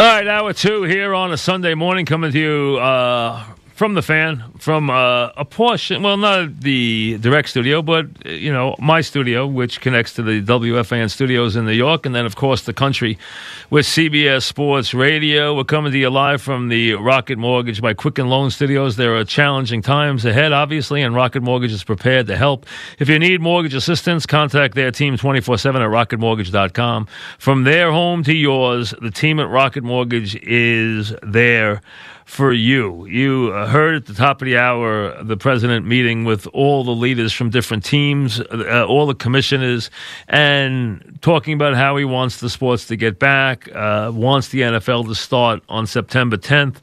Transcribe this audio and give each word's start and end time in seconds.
All 0.00 0.06
right, 0.06 0.26
hour 0.26 0.54
two 0.54 0.84
here 0.84 1.14
on 1.14 1.30
a 1.30 1.36
Sunday 1.36 1.74
morning, 1.74 2.06
coming 2.06 2.32
to 2.32 2.38
you 2.38 2.78
uh, 2.78 3.44
from 3.80 3.94
the 3.94 4.02
fan, 4.02 4.44
from 4.58 4.90
uh, 4.90 5.30
a 5.38 5.44
portion, 5.46 6.02
well, 6.02 6.18
not 6.18 6.60
the 6.60 7.16
direct 7.22 7.48
studio, 7.48 7.80
but, 7.80 8.04
you 8.26 8.52
know, 8.52 8.76
my 8.78 9.00
studio, 9.00 9.46
which 9.46 9.80
connects 9.80 10.12
to 10.12 10.22
the 10.22 10.42
WFAN 10.42 11.10
studios 11.10 11.56
in 11.56 11.64
New 11.64 11.72
York, 11.72 12.04
and 12.04 12.14
then, 12.14 12.26
of 12.26 12.36
course, 12.36 12.64
the 12.64 12.74
country 12.74 13.16
with 13.70 13.86
CBS 13.86 14.42
Sports 14.42 14.92
Radio. 14.92 15.56
We're 15.56 15.64
coming 15.64 15.92
to 15.92 15.98
you 15.98 16.10
live 16.10 16.42
from 16.42 16.68
the 16.68 16.92
Rocket 16.96 17.38
Mortgage 17.38 17.80
by 17.80 17.94
Quicken 17.94 18.28
Loan 18.28 18.50
Studios. 18.50 18.96
There 18.96 19.16
are 19.16 19.24
challenging 19.24 19.80
times 19.80 20.26
ahead, 20.26 20.52
obviously, 20.52 21.00
and 21.00 21.14
Rocket 21.14 21.42
Mortgage 21.42 21.72
is 21.72 21.82
prepared 21.82 22.26
to 22.26 22.36
help. 22.36 22.66
If 22.98 23.08
you 23.08 23.18
need 23.18 23.40
mortgage 23.40 23.72
assistance, 23.72 24.26
contact 24.26 24.74
their 24.74 24.90
team 24.90 25.16
24 25.16 25.56
7 25.56 25.80
at 25.80 25.88
rocketmortgage.com. 25.88 27.06
From 27.38 27.64
their 27.64 27.90
home 27.90 28.24
to 28.24 28.34
yours, 28.34 28.92
the 29.00 29.10
team 29.10 29.40
at 29.40 29.48
Rocket 29.48 29.84
Mortgage 29.84 30.36
is 30.42 31.14
there 31.22 31.80
for 32.30 32.52
you. 32.52 33.06
You 33.06 33.52
uh, 33.52 33.66
heard 33.66 33.96
at 33.96 34.06
the 34.06 34.14
top 34.14 34.40
of 34.40 34.46
the 34.46 34.56
hour 34.56 35.20
the 35.22 35.36
president 35.36 35.84
meeting 35.84 36.24
with 36.24 36.46
all 36.52 36.84
the 36.84 36.92
leaders 36.92 37.32
from 37.32 37.50
different 37.50 37.84
teams, 37.84 38.40
uh, 38.40 38.86
all 38.88 39.06
the 39.06 39.16
commissioners, 39.16 39.90
and 40.28 41.18
talking 41.22 41.54
about 41.54 41.74
how 41.74 41.96
he 41.96 42.04
wants 42.04 42.38
the 42.38 42.48
sports 42.48 42.86
to 42.86 42.96
get 42.96 43.18
back, 43.18 43.68
uh, 43.74 44.12
wants 44.14 44.48
the 44.48 44.60
NFL 44.60 45.08
to 45.08 45.14
start 45.16 45.62
on 45.68 45.88
September 45.88 46.36
10th. 46.36 46.76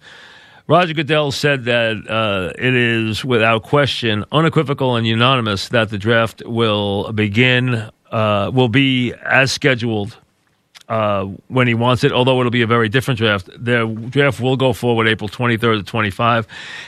Roger 0.68 0.94
Goodell 0.94 1.32
said 1.32 1.64
that 1.64 1.96
uh, 2.10 2.52
it 2.62 2.76
is 2.76 3.24
without 3.24 3.64
question, 3.64 4.26
unequivocal, 4.34 4.98
and 4.98 5.08
unanimous 5.08 5.70
that 5.70 5.90
the 5.90 5.98
draft 5.98 6.44
will 6.46 7.14
begin, 7.14 7.90
uh, 8.12 8.52
will 8.54 8.68
be 8.68 9.14
as 9.24 9.54
scheduled 9.54 10.18
uh, 10.90 11.26
when 11.48 11.68
he 11.68 11.74
wants 11.74 12.04
it, 12.04 12.12
although 12.12 12.40
it'll 12.40 12.52
be 12.52 12.62
a 12.62 12.68
very 12.68 12.90
different 12.90 13.18
draft. 13.18 13.50
The 13.58 13.86
draft 14.10 14.40
will 14.40 14.58
go 14.58 14.74
forward 14.74 15.08
April 15.08 15.30
23rd 15.30 15.80
to 15.80 15.84
25. 15.84 16.48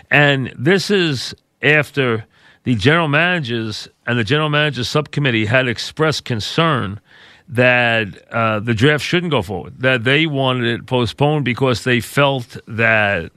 And 0.09 0.53
this 0.57 0.89
is 0.89 1.35
after 1.61 2.25
the 2.63 2.75
general 2.75 3.07
managers 3.07 3.87
and 4.05 4.17
the 4.17 4.23
general 4.23 4.49
managers 4.49 4.87
subcommittee 4.87 5.45
had 5.45 5.67
expressed 5.67 6.25
concern 6.25 6.99
that 7.47 8.27
uh, 8.31 8.59
the 8.59 8.73
draft 8.73 9.03
shouldn't 9.03 9.31
go 9.31 9.41
forward, 9.41 9.79
that 9.79 10.03
they 10.03 10.27
wanted 10.27 10.65
it 10.65 10.85
postponed 10.85 11.43
because 11.43 11.83
they 11.83 11.99
felt 11.99 12.57
that 12.67 13.31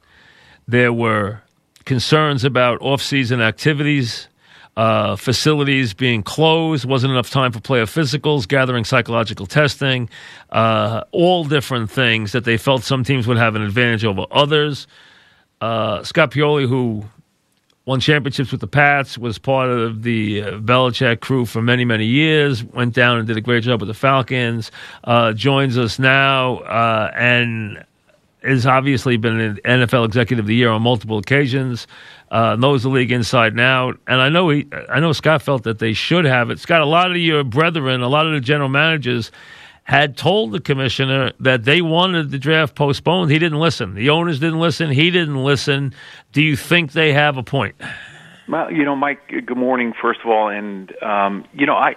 there 0.69 0.93
were 0.93 1.41
concerns 1.85 2.45
about 2.45 2.81
off-season 2.83 3.41
activities 3.41 4.29
uh, 4.77 5.17
facilities 5.17 5.93
being 5.93 6.23
closed, 6.23 6.85
wasn't 6.85 7.11
enough 7.11 7.31
time 7.31 7.53
for 7.53 7.61
player 7.61 7.85
physicals, 7.85 8.49
gathering 8.49 8.85
psychological 8.85 9.47
testing, 9.47 10.09
uh, 10.51 11.05
all 11.13 11.45
different 11.45 11.91
things 11.91 12.33
that 12.33 12.45
they 12.45 12.57
felt 12.57 12.83
some 12.83 13.05
teams 13.05 13.27
would 13.27 13.37
have 13.37 13.55
an 13.55 13.63
advantage 13.63 14.05
over 14.05 14.25
others. 14.31 14.87
Uh, 15.61 16.03
Scott 16.05 16.31
Pioli, 16.31 16.67
who 16.67 17.05
won 17.85 18.01
championships 18.01 18.51
with 18.51 18.61
the 18.61 18.67
Pats, 18.67 19.19
was 19.19 19.39
part 19.39 19.69
of 19.69 20.03
the 20.05 20.43
uh, 20.43 20.51
Belichick 20.53 21.21
crew 21.21 21.45
for 21.45 21.61
many, 21.61 21.85
many 21.85 22.07
years, 22.07 22.65
went 22.65 22.95
down 22.95 23.19
and 23.19 23.27
did 23.27 23.37
a 23.37 23.41
great 23.41 23.65
job 23.65 23.81
with 23.81 23.89
the 23.89 23.95
Falcons, 23.95 24.71
uh, 25.05 25.33
joins 25.33 25.77
us 25.77 25.99
now, 25.99 26.59
uh, 26.59 27.13
and 27.15 27.85
has 28.43 28.67
obviously 28.67 29.17
been 29.17 29.39
an 29.39 29.57
NFL 29.65 30.05
Executive 30.05 30.45
of 30.45 30.49
the 30.49 30.55
Year 30.55 30.71
on 30.71 30.83
multiple 30.83 31.19
occasions 31.19 31.87
uh, 32.33 32.57
knows 32.57 32.83
the 32.83 32.89
league 32.89 33.13
inside 33.13 33.53
and 33.53 33.61
out. 33.61 34.01
And 34.09 34.21
I 34.21 34.31
know 34.31 34.49
he, 34.49 34.67
I 34.89 35.01
know 35.01 35.13
Scott 35.13 35.43
felt 35.43 35.65
that 35.65 35.79
they 35.79 35.93
should 35.93 36.25
have 36.25 36.51
it. 36.51 36.59
Scott, 36.59 36.81
a 36.81 36.87
lot 36.87 37.11
of 37.11 37.19
your 37.19 37.45
brethren, 37.45 38.01
a 38.01 38.09
lot 38.09 38.27
of 38.27 38.33
the 38.33 38.41
general 38.41 38.71
managers 38.71 39.31
had 39.85 40.17
told 40.17 40.53
the 40.53 40.61
commissioner 40.61 41.33
that 41.41 41.65
they 41.65 41.83
wanted 41.83 42.31
the 42.31 42.39
draft 42.39 42.75
postponed. 42.75 43.31
He 43.31 43.39
didn't 43.39 43.59
listen. 43.59 43.95
The 43.95 44.09
owners 44.09 44.41
didn't 44.41 44.61
listen. 44.61 44.91
He 44.91 45.11
didn't 45.11 45.45
listen. 45.45 45.93
Do 46.33 46.41
you 46.41 46.57
think 46.57 46.93
they 46.93 47.13
have 47.13 47.37
a 47.37 47.43
point? 47.43 47.75
Well, 48.49 48.73
you 48.73 48.85
know, 48.85 48.97
Mike. 48.97 49.29
Good 49.29 49.57
morning, 49.57 49.93
first 49.93 50.21
of 50.21 50.31
all, 50.31 50.49
and 50.49 50.91
um, 51.03 51.45
you 51.53 51.67
know, 51.67 51.77
I 51.77 51.97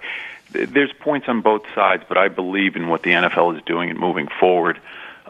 there's 0.51 0.91
points 0.99 1.27
on 1.27 1.41
both 1.41 1.63
sides, 1.73 2.03
but 2.07 2.17
I 2.17 2.27
believe 2.27 2.75
in 2.75 2.87
what 2.87 3.03
the 3.03 3.11
NFL 3.11 3.57
is 3.57 3.63
doing 3.65 3.89
and 3.89 3.99
moving 3.99 4.27
forward 4.39 4.79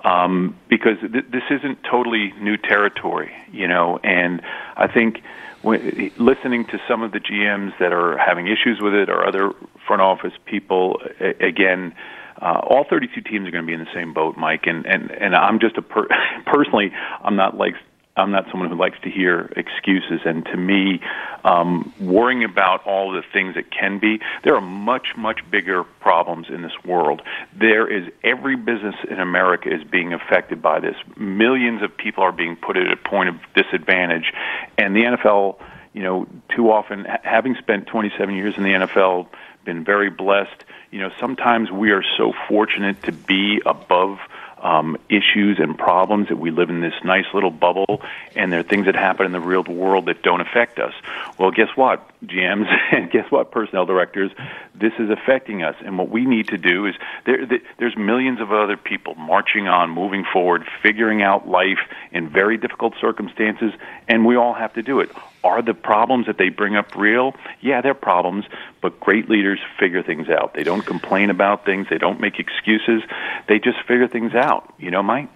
um, 0.06 0.56
because 0.70 0.98
th- 1.00 1.26
this 1.32 1.44
isn't 1.50 1.80
totally 1.84 2.32
new 2.40 2.58
territory, 2.58 3.32
you 3.52 3.68
know. 3.68 4.00
And 4.04 4.42
I 4.78 4.88
think 4.88 5.22
when, 5.64 6.12
listening 6.18 6.66
to 6.68 6.80
some 6.88 7.02
of 7.02 7.12
the 7.12 7.20
GMs 7.20 7.78
that 7.80 7.92
are 7.92 8.18
having 8.18 8.48
issues 8.48 8.80
with 8.80 8.94
it, 8.94 9.10
or 9.10 9.28
other 9.28 9.52
front 9.88 10.02
office 10.02 10.34
people, 10.46 11.02
a- 11.20 11.46
again. 11.46 11.94
Uh, 12.42 12.60
all 12.68 12.84
32 12.84 13.22
teams 13.22 13.48
are 13.48 13.52
going 13.52 13.64
to 13.64 13.66
be 13.66 13.74
in 13.74 13.80
the 13.80 13.94
same 13.94 14.14
boat, 14.14 14.36
Mike, 14.36 14.64
and 14.66 14.86
and 14.86 15.10
and 15.10 15.34
I'm 15.34 15.58
just 15.58 15.78
a 15.78 15.82
per- 15.82 16.10
personally, 16.46 16.92
I'm 17.24 17.38
not 17.38 17.56
like 17.56 17.76
I'm 18.18 18.31
not 18.31 18.46
someone 18.50 18.70
who 18.70 18.78
likes 18.78 18.98
to 19.03 19.09
hear 19.09 19.52
excuses. 19.58 20.22
And 20.26 20.46
to 20.46 20.56
me, 20.58 21.02
um, 21.44 21.94
worrying 22.00 22.46
about 22.46 22.86
all 22.86 23.12
the 23.12 23.24
things 23.34 23.56
that 23.56 23.72
can 23.72 24.00
be, 24.00 24.22
there 24.44 24.56
are 24.56 24.62
much, 24.62 25.08
much 25.18 25.40
bigger 25.52 25.84
problems 25.84 26.48
in 26.50 26.62
this 26.62 26.72
world. 26.86 27.22
There 27.53 27.92
is 27.92 28.09
every 28.24 28.56
business 28.56 28.96
in 29.09 29.20
America 29.20 29.74
is 29.74 29.84
being 29.84 30.14
affected 30.14 30.62
by 30.62 30.80
this. 30.80 30.96
Millions 31.18 31.84
of 31.84 31.96
people 31.96 32.24
are 32.24 32.31
being 32.31 32.56
put 32.56 32.78
at 32.78 32.90
a 32.90 32.96
point 32.96 33.30
of 33.30 33.36
disadvantage, 33.53 34.32
and 34.78 34.96
the 34.96 35.02
NFL, 35.02 35.59
you 35.94 36.03
know, 36.03 36.26
too 36.56 36.72
often, 36.72 37.06
having 37.24 37.56
spent 37.56 37.88
27 37.88 38.34
years 38.34 38.56
in 38.58 38.64
the 38.64 38.70
NFL, 38.70 39.28
been 39.66 39.84
very 39.84 40.09
blessed. 40.09 40.64
You 40.92 41.00
know, 41.00 41.12
sometimes 41.20 41.70
we 41.70 41.92
are 41.92 42.03
so 42.18 42.34
fortunate 42.47 43.03
to 43.03 43.12
be 43.12 43.62
above 43.66 44.20
um, 44.66 44.98
issues 45.09 45.59
and 45.59 45.78
problems 45.78 46.30
that 46.30 46.38
we 46.38 46.50
live 46.50 46.72
in 46.72 46.81
this 46.81 46.96
nice 47.03 47.26
little 47.36 47.52
bubble, 47.52 48.02
and 48.36 48.52
there 48.52 48.59
are 48.59 48.64
things 48.64 48.88
that 48.88 48.96
happen 48.96 49.28
in 49.28 49.31
the 49.31 49.40
real 49.40 49.64
world 49.64 50.08
that 50.08 50.24
don't 50.24 50.42
affect 50.42 50.80
us. 50.80 50.94
Well, 51.38 51.52
guess 51.52 51.70
what, 51.76 52.09
GMs, 52.26 52.66
and 52.92 53.12
guess 53.12 53.30
what, 53.30 53.52
personnel 53.52 53.86
directors, 53.86 54.31
this 54.74 54.94
is 54.98 55.12
affecting 55.12 55.62
us. 55.62 55.76
And 55.86 56.00
what 56.00 56.09
we 56.09 56.26
need 56.26 56.48
to 56.48 56.58
do 56.58 56.88
is 56.88 56.96
there, 57.28 57.46
there's 57.78 57.96
millions 57.96 58.42
of 58.42 58.52
other 58.52 58.76
people 58.76 59.14
marching 59.14 59.68
on, 59.68 59.92
moving 59.92 60.26
forward, 60.34 60.66
figuring 60.82 61.22
out 61.22 61.47
life 61.47 61.80
in 62.12 62.28
very 62.28 62.58
difficult 62.58 62.96
circumstances, 63.00 63.72
and 64.08 64.26
we 64.26 64.36
all 64.36 64.56
have 64.56 64.74
to 64.74 64.82
do 64.82 65.00
it. 65.00 65.12
Are 65.46 65.62
the 65.62 65.76
problems 65.76 66.26
that 66.26 66.40
they 66.40 66.50
bring 66.50 66.76
up 66.76 66.96
real? 66.96 67.36
Yeah, 67.62 67.80
they're 67.80 67.94
problems, 67.94 68.46
but 68.82 69.00
great 69.00 69.30
leaders 69.30 69.60
figure 69.80 70.02
things 70.02 70.28
out. 70.28 70.56
They 70.56 70.64
don't 70.64 70.84
complain 70.84 71.30
about 71.30 71.66
things, 71.66 71.86
they 71.88 72.00
don't 72.00 72.20
make 72.20 72.40
excuses, 72.40 73.04
they 73.48 73.60
just 73.60 73.78
figure 73.88 74.08
things 74.08 74.34
out. 74.34 74.74
You 74.80 74.90
know, 74.90 75.04
Mike? 75.04 75.30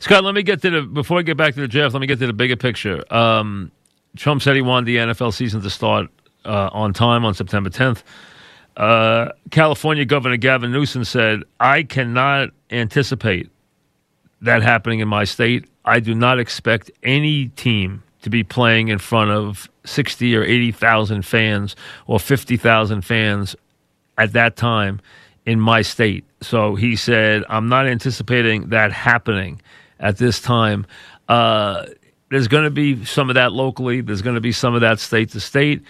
Scott, 0.00 0.24
let 0.24 0.34
me 0.34 0.42
get 0.42 0.62
to 0.62 0.70
the, 0.70 0.82
before 0.82 1.18
I 1.18 1.22
get 1.22 1.36
back 1.36 1.52
to 1.54 1.60
the 1.60 1.68
draft, 1.68 1.92
let 1.92 2.00
me 2.00 2.06
get 2.06 2.18
to 2.20 2.26
the 2.26 2.32
bigger 2.32 2.56
picture. 2.56 3.04
Um, 3.12 3.70
Trump 4.16 4.40
said 4.40 4.56
he 4.56 4.62
wanted 4.62 4.86
the 4.86 4.96
NFL 4.96 5.34
season 5.34 5.60
to 5.60 5.68
start 5.68 6.08
uh, 6.46 6.70
on 6.72 6.94
time 6.94 7.26
on 7.26 7.34
September 7.34 7.68
10th. 7.68 8.02
Uh, 8.78 9.32
California 9.50 10.06
Governor 10.06 10.38
Gavin 10.38 10.72
Newsom 10.72 11.04
said, 11.04 11.42
I 11.60 11.82
cannot 11.82 12.48
anticipate 12.70 13.50
that 14.40 14.62
happening 14.62 15.00
in 15.00 15.08
my 15.08 15.24
state. 15.24 15.66
I 15.84 16.00
do 16.00 16.14
not 16.14 16.40
expect 16.40 16.90
any 17.02 17.48
team 17.48 18.02
to 18.22 18.30
be 18.30 18.42
playing 18.44 18.88
in 18.88 18.98
front 18.98 19.30
of 19.30 19.68
60 19.84 20.36
or 20.36 20.42
80,000 20.42 21.24
fans 21.24 21.76
or 22.06 22.18
50,000 22.18 23.02
fans 23.02 23.56
at 24.18 24.32
that 24.32 24.56
time 24.56 25.00
in 25.44 25.60
my 25.60 25.82
state. 25.82 26.24
So 26.40 26.74
he 26.74 26.96
said, 26.96 27.44
I'm 27.48 27.68
not 27.68 27.86
anticipating 27.86 28.68
that 28.68 28.92
happening 28.92 29.60
at 29.98 30.18
this 30.18 30.40
time. 30.40 30.86
Uh, 31.28 31.86
there's 32.30 32.48
going 32.48 32.64
to 32.64 32.70
be 32.70 33.04
some 33.04 33.28
of 33.28 33.34
that 33.34 33.52
locally, 33.52 34.00
there's 34.00 34.22
going 34.22 34.36
to 34.36 34.40
be 34.40 34.52
some 34.52 34.74
of 34.74 34.80
that 34.80 35.00
state 35.00 35.30
to 35.30 35.40
state 35.40 35.82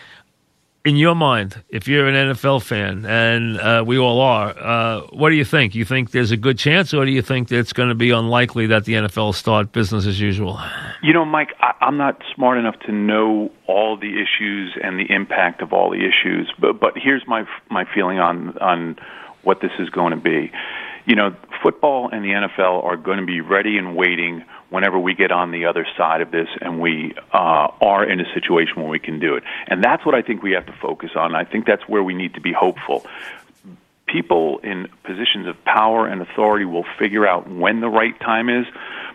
in 0.84 0.96
your 0.96 1.14
mind, 1.14 1.62
if 1.68 1.86
you're 1.86 2.08
an 2.08 2.34
NFL 2.34 2.62
fan, 2.62 3.06
and 3.06 3.58
uh, 3.60 3.84
we 3.86 3.98
all 3.98 4.20
are, 4.20 4.50
uh, 4.58 5.00
what 5.12 5.30
do 5.30 5.36
you 5.36 5.44
think? 5.44 5.74
You 5.74 5.84
think 5.84 6.10
there's 6.10 6.32
a 6.32 6.36
good 6.36 6.58
chance, 6.58 6.92
or 6.92 7.04
do 7.04 7.12
you 7.12 7.22
think 7.22 7.52
it's 7.52 7.72
going 7.72 7.88
to 7.88 7.94
be 7.94 8.10
unlikely 8.10 8.66
that 8.66 8.84
the 8.84 8.94
NFL 8.94 9.34
start 9.34 9.70
business 9.70 10.06
as 10.06 10.20
usual? 10.20 10.60
You 11.02 11.12
know, 11.12 11.24
Mike, 11.24 11.50
I, 11.60 11.74
I'm 11.80 11.96
not 11.96 12.20
smart 12.34 12.58
enough 12.58 12.78
to 12.86 12.92
know 12.92 13.52
all 13.66 13.96
the 13.96 14.20
issues 14.20 14.76
and 14.82 14.98
the 14.98 15.12
impact 15.12 15.62
of 15.62 15.72
all 15.72 15.90
the 15.90 16.00
issues, 16.00 16.52
but 16.58 16.80
but 16.80 16.94
here's 16.96 17.22
my 17.28 17.46
my 17.70 17.84
feeling 17.94 18.18
on 18.18 18.58
on 18.58 18.96
what 19.42 19.60
this 19.60 19.72
is 19.78 19.88
going 19.88 20.10
to 20.10 20.20
be. 20.20 20.50
You 21.06 21.16
know, 21.16 21.34
football 21.62 22.08
and 22.12 22.24
the 22.24 22.30
NFL 22.30 22.84
are 22.84 22.96
going 22.96 23.18
to 23.18 23.26
be 23.26 23.40
ready 23.40 23.76
and 23.76 23.96
waiting 23.96 24.44
whenever 24.72 24.98
we 24.98 25.14
get 25.14 25.30
on 25.30 25.50
the 25.50 25.66
other 25.66 25.86
side 25.96 26.22
of 26.22 26.30
this 26.30 26.48
and 26.60 26.80
we 26.80 27.14
uh, 27.32 27.68
are 27.80 28.04
in 28.04 28.20
a 28.20 28.34
situation 28.34 28.76
where 28.76 28.90
we 28.90 28.98
can 28.98 29.20
do 29.20 29.36
it. 29.36 29.44
And 29.68 29.84
that's 29.84 30.04
what 30.04 30.14
I 30.14 30.22
think 30.22 30.42
we 30.42 30.52
have 30.52 30.66
to 30.66 30.72
focus 30.72 31.10
on. 31.14 31.34
I 31.34 31.44
think 31.44 31.66
that's 31.66 31.86
where 31.86 32.02
we 32.02 32.14
need 32.14 32.34
to 32.34 32.40
be 32.40 32.52
hopeful. 32.52 33.06
People 34.06 34.58
in 34.58 34.88
positions 35.04 35.46
of 35.46 35.62
power 35.64 36.06
and 36.06 36.22
authority 36.22 36.64
will 36.64 36.86
figure 36.98 37.26
out 37.26 37.48
when 37.48 37.80
the 37.80 37.88
right 37.88 38.18
time 38.18 38.48
is. 38.48 38.66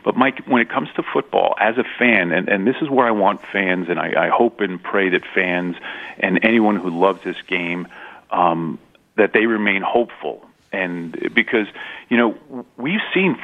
But 0.06 0.16
Mike, 0.16 0.48
when 0.48 0.62
it 0.62 0.70
comes 0.70 0.90
to 0.96 1.04
football, 1.04 1.56
as 1.60 1.78
a 1.78 1.84
fan, 2.00 2.32
and, 2.32 2.48
and 2.48 2.66
this 2.66 2.78
is 2.82 2.90
where 2.90 3.08
I 3.08 3.12
want 3.12 3.42
fans, 3.52 3.90
and 3.90 4.00
I, 4.00 4.28
I 4.28 4.30
hope 4.30 4.62
and 4.62 4.82
pray 4.82 5.10
that 5.10 5.24
fans 5.36 5.76
and 6.20 6.40
anyone 6.44 6.78
who 6.78 6.92
loves 6.92 7.24
this 7.24 7.42
game, 7.48 7.88
um, 8.32 8.80
that 9.16 9.34
they 9.34 9.48
remain 9.48 9.82
hopeful. 9.82 10.46
And 10.72 11.34
because, 11.34 11.68
you 12.10 12.18
know, 12.18 12.66
we've 12.78 13.02
seen 13.14 13.38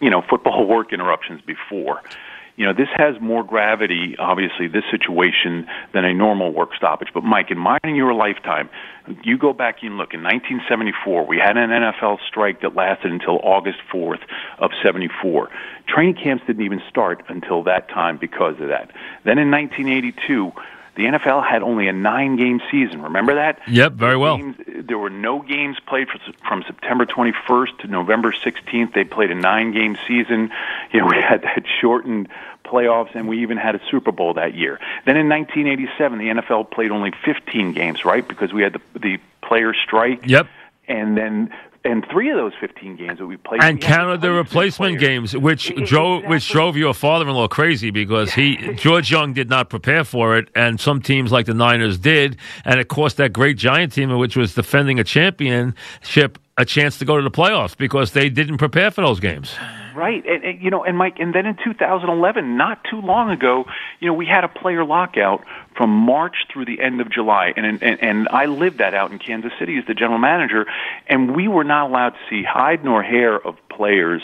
you 0.00 0.10
know 0.10 0.22
football 0.28 0.66
work 0.68 0.92
interruptions 0.92 1.40
before 1.42 2.00
you 2.56 2.64
know, 2.64 2.72
this 2.72 2.88
has 2.96 3.20
more 3.20 3.42
gravity, 3.42 4.14
obviously, 4.18 4.68
this 4.68 4.84
situation 4.88 5.66
than 5.92 6.04
a 6.04 6.14
normal 6.14 6.52
work 6.52 6.70
stoppage. 6.76 7.08
But 7.12 7.24
Mike, 7.24 7.50
in 7.50 7.58
mine 7.58 7.80
and 7.82 7.96
your 7.96 8.14
lifetime, 8.14 8.70
you 9.24 9.36
go 9.36 9.52
back 9.52 9.82
and 9.82 9.98
look. 9.98 10.14
In 10.14 10.22
1974, 10.22 11.26
we 11.26 11.38
had 11.38 11.56
an 11.56 11.70
NFL 11.70 12.18
strike 12.28 12.60
that 12.60 12.76
lasted 12.76 13.10
until 13.10 13.40
August 13.42 13.78
4th 13.92 14.22
of 14.58 14.70
74. 14.84 15.50
Training 15.88 16.14
camps 16.14 16.44
didn't 16.46 16.64
even 16.64 16.80
start 16.88 17.24
until 17.28 17.64
that 17.64 17.88
time 17.88 18.18
because 18.18 18.54
of 18.60 18.68
that. 18.68 18.92
Then 19.24 19.38
in 19.38 19.50
1982 19.50 20.52
the 20.96 21.04
NFL 21.04 21.46
had 21.48 21.62
only 21.62 21.88
a 21.88 21.92
nine 21.92 22.36
game 22.36 22.60
season. 22.70 23.02
Remember 23.02 23.34
that? 23.34 23.60
Yep, 23.68 23.92
very 23.94 24.16
well. 24.16 24.36
Games, 24.36 24.56
there 24.86 24.98
were 24.98 25.10
no 25.10 25.40
games 25.40 25.76
played 25.86 26.08
for, 26.08 26.18
from 26.46 26.62
September 26.66 27.04
21st 27.04 27.78
to 27.80 27.86
November 27.88 28.32
16th. 28.32 28.94
They 28.94 29.04
played 29.04 29.30
a 29.30 29.34
nine 29.34 29.72
game 29.72 29.96
season. 30.06 30.50
You 30.92 31.00
know, 31.00 31.06
we 31.06 31.16
had 31.16 31.42
that 31.42 31.64
shortened 31.80 32.28
playoffs, 32.64 33.14
and 33.14 33.28
we 33.28 33.42
even 33.42 33.56
had 33.56 33.74
a 33.74 33.80
Super 33.90 34.12
Bowl 34.12 34.34
that 34.34 34.54
year. 34.54 34.78
Then 35.04 35.16
in 35.16 35.28
1987, 35.28 36.18
the 36.18 36.28
NFL 36.28 36.70
played 36.70 36.90
only 36.90 37.12
15 37.24 37.72
games, 37.72 38.04
right? 38.04 38.26
Because 38.26 38.52
we 38.52 38.62
had 38.62 38.74
the, 38.74 38.98
the 38.98 39.18
player 39.42 39.74
strike. 39.74 40.26
Yep. 40.26 40.46
And 40.88 41.16
then 41.16 41.52
and 41.84 42.06
three 42.10 42.30
of 42.30 42.36
those 42.36 42.52
15 42.60 42.96
games 42.96 43.18
that 43.18 43.26
we 43.26 43.36
played 43.36 43.62
and 43.62 43.80
counted 43.80 44.20
the 44.20 44.32
replacement 44.32 44.98
games 44.98 45.36
which 45.36 45.70
it, 45.70 45.86
drove 45.86 46.18
exactly. 46.20 46.34
which 46.34 46.48
drove 46.48 46.76
your 46.76 46.94
father-in-law 46.94 47.48
crazy 47.48 47.90
because 47.90 48.32
he 48.32 48.56
George 48.76 49.10
Young 49.10 49.32
did 49.32 49.50
not 49.50 49.68
prepare 49.68 50.04
for 50.04 50.36
it 50.36 50.48
and 50.54 50.80
some 50.80 51.00
teams 51.00 51.30
like 51.30 51.46
the 51.46 51.54
Niners 51.54 51.98
did 51.98 52.38
and 52.64 52.80
it 52.80 52.88
cost 52.88 53.16
that 53.18 53.32
great 53.32 53.56
Giant 53.56 53.92
team 53.92 54.16
which 54.18 54.36
was 54.36 54.54
defending 54.54 54.98
a 54.98 55.04
championship 55.04 56.38
a 56.56 56.64
chance 56.64 56.98
to 56.98 57.04
go 57.04 57.16
to 57.16 57.22
the 57.22 57.30
playoffs 57.30 57.76
because 57.76 58.12
they 58.12 58.28
didn't 58.28 58.58
prepare 58.58 58.90
for 58.90 59.02
those 59.02 59.20
games. 59.20 59.54
Right, 59.94 60.24
and, 60.26 60.42
and 60.42 60.60
you 60.60 60.70
know, 60.70 60.82
and 60.82 60.96
Mike, 60.96 61.20
and 61.20 61.34
then 61.34 61.46
in 61.46 61.56
2011, 61.62 62.56
not 62.56 62.82
too 62.90 63.00
long 63.00 63.30
ago, 63.30 63.64
you 64.00 64.08
know, 64.08 64.14
we 64.14 64.26
had 64.26 64.42
a 64.42 64.48
player 64.48 64.84
lockout 64.84 65.44
from 65.76 65.90
March 65.90 66.34
through 66.52 66.64
the 66.64 66.80
end 66.80 67.00
of 67.00 67.10
July, 67.10 67.52
and 67.56 67.80
and, 67.82 68.02
and 68.02 68.28
I 68.28 68.46
lived 68.46 68.78
that 68.78 68.94
out 68.94 69.12
in 69.12 69.18
Kansas 69.18 69.52
City 69.58 69.78
as 69.78 69.84
the 69.86 69.94
general 69.94 70.18
manager, 70.18 70.66
and 71.06 71.36
we 71.36 71.46
were 71.46 71.64
not 71.64 71.90
allowed 71.90 72.10
to 72.10 72.18
see 72.28 72.42
hide 72.42 72.84
nor 72.84 73.02
hair 73.02 73.38
of 73.38 73.56
players 73.68 74.22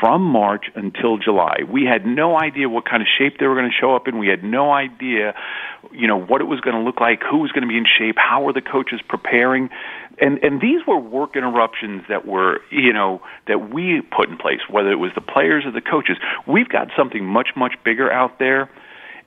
from 0.00 0.22
March 0.22 0.64
until 0.74 1.18
July. 1.18 1.58
We 1.70 1.84
had 1.84 2.06
no 2.06 2.38
idea 2.38 2.68
what 2.68 2.86
kind 2.86 3.02
of 3.02 3.08
shape 3.18 3.38
they 3.38 3.46
were 3.46 3.54
going 3.54 3.70
to 3.70 3.76
show 3.76 3.94
up 3.94 4.08
in. 4.08 4.18
We 4.18 4.28
had 4.28 4.42
no 4.42 4.72
idea, 4.72 5.34
you 5.92 6.06
know, 6.06 6.18
what 6.18 6.40
it 6.40 6.44
was 6.44 6.60
going 6.60 6.76
to 6.76 6.82
look 6.82 7.00
like, 7.00 7.22
who 7.22 7.38
was 7.38 7.52
going 7.52 7.62
to 7.62 7.68
be 7.68 7.76
in 7.76 7.84
shape, 7.84 8.16
how 8.16 8.42
were 8.42 8.54
the 8.54 8.62
coaches 8.62 9.00
preparing 9.06 9.68
and 10.18 10.42
and 10.42 10.60
these 10.60 10.86
were 10.86 10.98
work 10.98 11.36
interruptions 11.36 12.02
that 12.08 12.26
were 12.26 12.60
you 12.70 12.92
know 12.92 13.22
that 13.46 13.72
we 13.72 14.02
put 14.02 14.28
in 14.28 14.36
place 14.36 14.60
whether 14.68 14.90
it 14.90 14.98
was 14.98 15.12
the 15.14 15.20
players 15.20 15.64
or 15.64 15.72
the 15.72 15.80
coaches. 15.80 16.16
We've 16.46 16.68
got 16.68 16.88
something 16.96 17.24
much 17.24 17.50
much 17.56 17.74
bigger 17.84 18.10
out 18.10 18.38
there. 18.38 18.70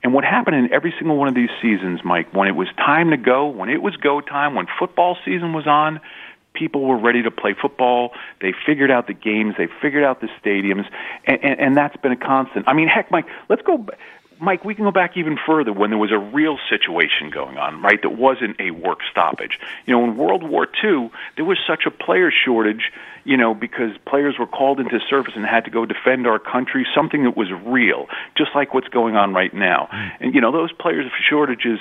And 0.02 0.12
what 0.12 0.22
happened 0.24 0.56
in 0.56 0.70
every 0.70 0.92
single 0.98 1.16
one 1.16 1.28
of 1.28 1.34
these 1.34 1.50
seasons 1.62 2.00
mike 2.04 2.32
when 2.34 2.48
it 2.48 2.56
was 2.56 2.68
time 2.76 3.10
to 3.10 3.16
go 3.16 3.48
when 3.48 3.70
it 3.70 3.82
was 3.82 3.96
go 3.96 4.20
time 4.20 4.54
when 4.54 4.66
football 4.78 5.16
season 5.24 5.52
was 5.52 5.66
on 5.66 6.00
people 6.54 6.82
were 6.82 6.98
ready 6.98 7.20
to 7.20 7.32
play 7.32 7.52
football. 7.60 8.12
They 8.40 8.54
figured 8.64 8.88
out 8.88 9.08
the 9.08 9.12
games. 9.12 9.56
They 9.58 9.66
figured 9.82 10.04
out 10.04 10.20
the 10.20 10.28
stadiums. 10.40 10.86
And, 11.26 11.42
and, 11.42 11.60
and 11.60 11.76
that's 11.76 11.96
been 11.96 12.12
a 12.12 12.16
constant. 12.16 12.68
I 12.68 12.74
mean 12.74 12.88
heck 12.88 13.10
mike 13.10 13.26
let's 13.48 13.62
go 13.62 13.86
Mike, 14.40 14.64
we 14.64 14.74
can 14.74 14.84
go 14.84 14.90
back 14.90 15.16
even 15.16 15.36
further 15.46 15.72
when 15.72 15.90
there 15.90 15.98
was 15.98 16.12
a 16.12 16.18
real 16.18 16.58
situation 16.68 17.30
going 17.30 17.56
on, 17.56 17.82
right? 17.82 18.00
That 18.02 18.16
wasn't 18.16 18.60
a 18.60 18.70
work 18.70 19.00
stoppage. 19.10 19.58
You 19.86 19.94
know, 19.94 20.04
in 20.04 20.16
World 20.16 20.42
War 20.42 20.66
II, 20.82 21.10
there 21.36 21.44
was 21.44 21.58
such 21.66 21.84
a 21.86 21.90
player 21.90 22.30
shortage, 22.30 22.92
you 23.24 23.36
know, 23.36 23.54
because 23.54 23.90
players 24.06 24.36
were 24.38 24.46
called 24.46 24.80
into 24.80 24.98
service 25.08 25.32
and 25.36 25.44
had 25.46 25.64
to 25.64 25.70
go 25.70 25.86
defend 25.86 26.26
our 26.26 26.38
country, 26.38 26.86
something 26.94 27.24
that 27.24 27.36
was 27.36 27.48
real, 27.64 28.06
just 28.36 28.50
like 28.54 28.74
what's 28.74 28.88
going 28.88 29.16
on 29.16 29.32
right 29.32 29.54
now. 29.54 29.88
Mm. 29.92 30.10
And, 30.20 30.34
you 30.34 30.40
know, 30.40 30.52
those 30.52 30.72
players 30.72 31.10
shortages 31.28 31.78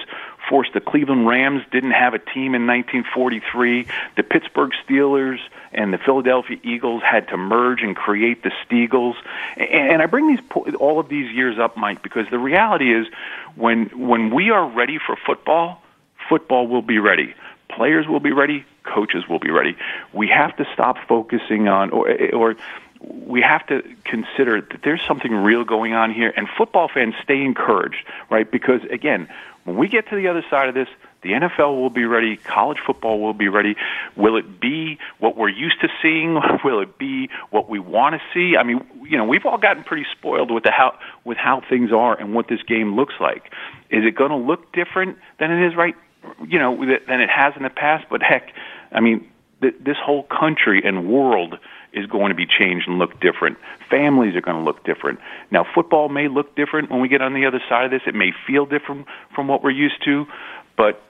forced 0.53 0.73
the 0.73 0.79
Cleveland 0.79 1.27
Rams 1.27 1.63
didn't 1.71 1.93
have 1.93 2.13
a 2.13 2.19
team 2.19 2.53
in 2.53 2.67
1943. 2.67 3.87
The 4.17 4.21
Pittsburgh 4.21 4.69
Steelers 4.87 5.39
and 5.71 5.91
the 5.91 5.97
Philadelphia 5.97 6.59
Eagles 6.61 7.01
had 7.01 7.27
to 7.29 7.37
merge 7.37 7.81
and 7.81 7.95
create 7.95 8.43
the 8.43 8.51
Steagles. 8.63 9.15
And 9.57 9.99
I 9.99 10.05
bring 10.05 10.27
these 10.27 10.75
all 10.79 10.99
of 10.99 11.09
these 11.09 11.33
years 11.33 11.57
up, 11.57 11.75
Mike, 11.75 12.03
because 12.03 12.27
the 12.29 12.37
reality 12.37 12.93
is 12.93 13.07
when 13.55 13.85
when 13.97 14.31
we 14.31 14.51
are 14.51 14.69
ready 14.69 14.99
for 15.03 15.17
football, 15.25 15.81
football 16.29 16.67
will 16.67 16.83
be 16.83 16.99
ready. 16.99 17.33
Players 17.67 18.07
will 18.07 18.19
be 18.19 18.31
ready, 18.31 18.63
coaches 18.83 19.23
will 19.27 19.39
be 19.39 19.49
ready. 19.49 19.75
We 20.13 20.27
have 20.27 20.55
to 20.57 20.67
stop 20.71 20.97
focusing 21.07 21.67
on 21.67 21.89
or 21.89 22.11
or 22.31 22.55
we 23.01 23.41
have 23.41 23.65
to 23.67 23.83
consider 24.05 24.61
that 24.61 24.81
there's 24.83 25.01
something 25.07 25.33
real 25.33 25.63
going 25.63 25.93
on 25.93 26.13
here 26.13 26.31
and 26.37 26.47
football 26.57 26.87
fans 26.93 27.15
stay 27.23 27.41
encouraged, 27.41 28.05
right? 28.29 28.49
Because 28.49 28.81
again, 28.91 29.27
when 29.63 29.77
we 29.77 29.87
get 29.87 30.09
to 30.09 30.15
the 30.15 30.27
other 30.27 30.43
side 30.49 30.69
of 30.69 30.75
this, 30.75 30.87
the 31.21 31.29
NFL 31.29 31.79
will 31.79 31.89
be 31.89 32.03
ready. 32.03 32.35
College 32.35 32.79
football 32.85 33.21
will 33.21 33.33
be 33.33 33.47
ready. 33.47 33.75
Will 34.17 34.35
it 34.35 34.59
be 34.59 34.97
what 35.19 35.37
we're 35.37 35.49
used 35.49 35.79
to 35.81 35.87
seeing? 36.01 36.33
Will 36.65 36.81
it 36.81 36.97
be 36.97 37.29
what 37.49 37.69
we 37.69 37.79
want 37.79 38.15
to 38.15 38.21
see? 38.33 38.57
I 38.57 38.63
mean, 38.63 38.85
you 39.03 39.17
know, 39.17 39.23
we've 39.23 39.45
all 39.45 39.57
gotten 39.57 39.83
pretty 39.83 40.05
spoiled 40.17 40.51
with 40.51 40.63
the 40.63 40.71
how 40.71 40.97
with 41.23 41.37
how 41.37 41.61
things 41.69 41.91
are 41.93 42.19
and 42.19 42.33
what 42.33 42.49
this 42.49 42.61
game 42.63 42.95
looks 42.95 43.13
like. 43.21 43.45
Is 43.89 44.03
it 44.05 44.15
going 44.15 44.31
to 44.31 44.37
look 44.37 44.73
different 44.73 45.17
than 45.39 45.51
it 45.51 45.65
is 45.65 45.75
right? 45.77 45.95
You 46.45 46.59
know, 46.59 46.77
than 46.77 47.21
it 47.21 47.29
has 47.29 47.53
in 47.55 47.63
the 47.63 47.69
past. 47.69 48.05
But 48.09 48.21
heck, 48.21 48.51
I 48.91 48.99
mean, 48.99 49.29
th- 49.61 49.75
this 49.79 49.97
whole 50.03 50.23
country 50.23 50.81
and 50.83 51.07
world 51.07 51.57
is 51.93 52.05
going 52.07 52.29
to 52.29 52.35
be 52.35 52.45
changed 52.45 52.87
and 52.87 52.97
look 52.97 53.19
different. 53.19 53.57
Families 53.89 54.35
are 54.35 54.41
going 54.41 54.57
to 54.57 54.63
look 54.63 54.83
different. 54.83 55.19
Now, 55.51 55.65
football 55.75 56.09
may 56.09 56.27
look 56.27 56.55
different 56.55 56.91
when 56.91 57.01
we 57.01 57.07
get 57.07 57.21
on 57.21 57.33
the 57.33 57.45
other 57.45 57.61
side 57.69 57.85
of 57.85 57.91
this. 57.91 58.01
It 58.07 58.15
may 58.15 58.31
feel 58.47 58.65
different 58.65 59.07
from 59.35 59.47
what 59.47 59.63
we're 59.63 59.71
used 59.71 60.03
to, 60.05 60.25
but 60.75 61.01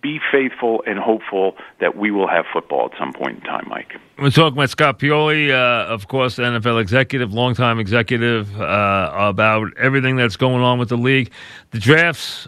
be 0.00 0.20
faithful 0.30 0.82
and 0.86 0.98
hopeful 0.98 1.56
that 1.80 1.96
we 1.96 2.10
will 2.10 2.28
have 2.28 2.44
football 2.52 2.90
at 2.92 2.98
some 2.98 3.12
point 3.12 3.38
in 3.38 3.40
time, 3.42 3.66
Mike. 3.68 3.94
We're 4.18 4.30
talking 4.30 4.56
about 4.56 4.70
Scott 4.70 4.98
Pioli, 4.98 5.50
uh, 5.50 5.86
of 5.86 6.06
course, 6.08 6.36
NFL 6.36 6.80
executive, 6.80 7.32
longtime 7.32 7.80
executive, 7.80 8.60
uh, 8.60 9.10
about 9.12 9.76
everything 9.76 10.16
that's 10.16 10.36
going 10.36 10.62
on 10.62 10.78
with 10.78 10.90
the 10.90 10.96
league. 10.96 11.32
The 11.72 11.80
drafts 11.80 12.46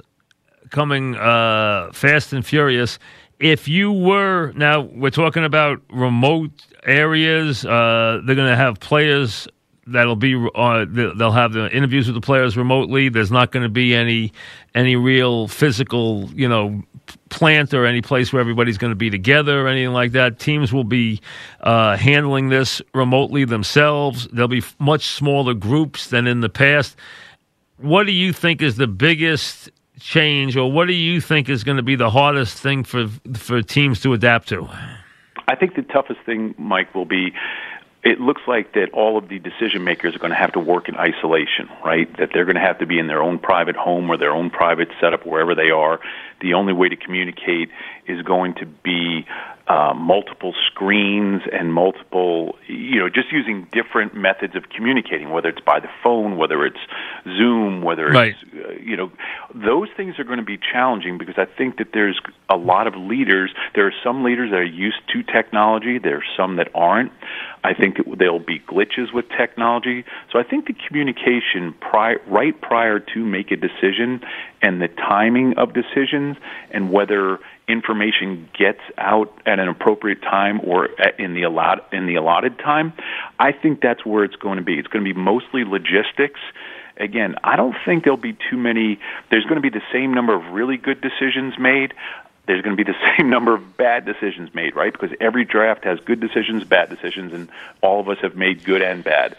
coming 0.70 1.16
uh, 1.16 1.90
fast 1.92 2.32
and 2.32 2.46
furious. 2.46 2.98
If 3.40 3.66
you 3.66 3.90
were 3.90 4.52
now, 4.52 4.82
we're 4.82 5.10
talking 5.10 5.44
about 5.44 5.80
remote 5.90 6.52
areas. 6.84 7.64
Uh, 7.64 8.20
they're 8.24 8.36
going 8.36 8.50
to 8.50 8.56
have 8.56 8.80
players 8.80 9.48
that'll 9.86 10.16
be 10.16 10.34
uh, 10.54 10.84
they'll 10.88 11.32
have 11.32 11.52
the 11.52 11.74
interviews 11.74 12.06
with 12.06 12.14
the 12.14 12.20
players 12.20 12.56
remotely. 12.56 13.08
There's 13.08 13.30
not 13.30 13.50
going 13.50 13.62
to 13.62 13.68
be 13.68 13.94
any 13.94 14.32
any 14.74 14.96
real 14.96 15.48
physical, 15.48 16.30
you 16.34 16.48
know, 16.48 16.82
plant 17.28 17.74
or 17.74 17.86
any 17.86 18.02
place 18.02 18.32
where 18.32 18.40
everybody's 18.40 18.78
going 18.78 18.92
to 18.92 18.96
be 18.96 19.10
together 19.10 19.64
or 19.64 19.68
anything 19.68 19.92
like 19.92 20.12
that. 20.12 20.38
Teams 20.38 20.72
will 20.72 20.84
be 20.84 21.20
uh, 21.60 21.96
handling 21.96 22.48
this 22.48 22.80
remotely 22.94 23.44
themselves. 23.44 24.28
There'll 24.32 24.48
be 24.48 24.62
much 24.78 25.06
smaller 25.08 25.54
groups 25.54 26.08
than 26.08 26.26
in 26.26 26.40
the 26.40 26.48
past. 26.48 26.96
What 27.78 28.04
do 28.04 28.12
you 28.12 28.32
think 28.32 28.62
is 28.62 28.76
the 28.76 28.86
biggest 28.86 29.70
change, 29.98 30.56
or 30.56 30.70
what 30.70 30.86
do 30.86 30.94
you 30.94 31.20
think 31.20 31.48
is 31.48 31.64
going 31.64 31.76
to 31.76 31.82
be 31.82 31.96
the 31.96 32.10
hardest 32.10 32.58
thing 32.58 32.84
for 32.84 33.08
for 33.34 33.62
teams 33.62 34.00
to 34.02 34.12
adapt 34.12 34.48
to? 34.48 34.68
I 35.50 35.56
think 35.56 35.74
the 35.74 35.82
toughest 35.82 36.20
thing, 36.24 36.54
Mike, 36.58 36.94
will 36.94 37.04
be 37.04 37.32
it 38.02 38.20
looks 38.20 38.40
like 38.46 38.72
that 38.74 38.90
all 38.92 39.18
of 39.18 39.28
the 39.28 39.38
decision 39.40 39.84
makers 39.84 40.14
are 40.14 40.20
going 40.20 40.30
to 40.30 40.36
have 40.36 40.52
to 40.52 40.60
work 40.60 40.88
in 40.88 40.96
isolation, 40.96 41.68
right? 41.84 42.08
That 42.18 42.30
they're 42.32 42.46
going 42.46 42.54
to 42.54 42.62
have 42.62 42.78
to 42.78 42.86
be 42.86 42.98
in 42.98 43.08
their 43.08 43.22
own 43.22 43.38
private 43.38 43.76
home 43.76 44.08
or 44.08 44.16
their 44.16 44.32
own 44.32 44.48
private 44.48 44.88
setup 45.00 45.26
wherever 45.26 45.54
they 45.54 45.70
are. 45.70 46.00
The 46.40 46.54
only 46.54 46.72
way 46.72 46.88
to 46.88 46.96
communicate 46.96 47.68
is 48.06 48.22
going 48.22 48.54
to 48.54 48.66
be 48.66 49.26
uh, 49.70 49.94
multiple 49.94 50.52
screens 50.66 51.42
and 51.52 51.72
multiple, 51.72 52.56
you 52.66 52.98
know, 52.98 53.08
just 53.08 53.30
using 53.30 53.68
different 53.70 54.16
methods 54.16 54.56
of 54.56 54.64
communicating, 54.68 55.30
whether 55.30 55.48
it's 55.48 55.60
by 55.60 55.78
the 55.78 55.86
phone, 56.02 56.36
whether 56.36 56.66
it's 56.66 56.80
Zoom, 57.22 57.80
whether 57.82 58.12
it's, 58.30 58.38
uh, 58.52 58.72
you 58.82 58.96
know, 58.96 59.12
those 59.54 59.88
things 59.96 60.18
are 60.18 60.24
going 60.24 60.40
to 60.40 60.44
be 60.44 60.58
challenging 60.58 61.18
because 61.18 61.36
I 61.38 61.44
think 61.44 61.78
that 61.78 61.92
there's 61.94 62.20
a 62.48 62.56
lot 62.56 62.88
of 62.88 62.96
leaders. 62.96 63.54
There 63.76 63.86
are 63.86 63.94
some 64.02 64.24
leaders 64.24 64.50
that 64.50 64.56
are 64.58 64.64
used 64.64 65.02
to 65.12 65.22
technology. 65.22 66.00
There 66.00 66.16
are 66.16 66.30
some 66.36 66.56
that 66.56 66.68
aren't. 66.74 67.12
I 67.62 67.74
think 67.74 67.98
there'll 68.18 68.38
be 68.38 68.58
glitches 68.58 69.12
with 69.12 69.26
technology. 69.36 70.04
So 70.32 70.38
I 70.38 70.42
think 70.42 70.66
the 70.66 70.74
communication 70.88 71.74
pri- 71.80 72.16
right 72.26 72.58
prior 72.60 73.00
to 73.00 73.24
make 73.24 73.50
a 73.50 73.56
decision 73.56 74.20
and 74.62 74.80
the 74.80 74.88
timing 74.88 75.54
of 75.58 75.74
decisions 75.74 76.36
and 76.70 76.90
whether 76.90 77.38
information 77.68 78.48
gets 78.58 78.80
out 78.96 79.32
at 79.46 79.58
an 79.58 79.68
appropriate 79.68 80.22
time 80.22 80.60
or 80.64 80.88
in 81.18 81.34
the 81.34 81.42
allot 81.42 81.86
in 81.92 82.06
the 82.06 82.16
allotted 82.16 82.58
time, 82.58 82.92
I 83.38 83.52
think 83.52 83.80
that's 83.80 84.04
where 84.04 84.24
it's 84.24 84.36
going 84.36 84.56
to 84.56 84.64
be. 84.64 84.74
It's 84.74 84.88
going 84.88 85.04
to 85.04 85.14
be 85.14 85.18
mostly 85.18 85.64
logistics. 85.64 86.40
Again, 86.96 87.36
I 87.44 87.56
don't 87.56 87.76
think 87.86 88.04
there'll 88.04 88.18
be 88.18 88.36
too 88.50 88.56
many. 88.56 88.98
There's 89.30 89.44
going 89.44 89.56
to 89.56 89.62
be 89.62 89.70
the 89.70 89.84
same 89.92 90.12
number 90.12 90.34
of 90.34 90.52
really 90.52 90.76
good 90.76 91.00
decisions 91.00 91.54
made. 91.58 91.94
There's 92.46 92.62
going 92.62 92.76
to 92.76 92.84
be 92.84 92.90
the 92.90 92.98
same 93.16 93.30
number 93.30 93.54
of 93.54 93.76
bad 93.76 94.04
decisions 94.04 94.54
made, 94.54 94.76
right? 94.76 94.92
Because 94.92 95.10
every 95.20 95.44
draft 95.44 95.84
has 95.84 96.00
good 96.00 96.20
decisions, 96.20 96.64
bad 96.64 96.90
decisions, 96.90 97.32
and 97.32 97.48
all 97.80 98.00
of 98.00 98.08
us 98.08 98.18
have 98.22 98.36
made 98.36 98.64
good 98.64 98.82
and 98.82 99.04
bad. 99.04 99.36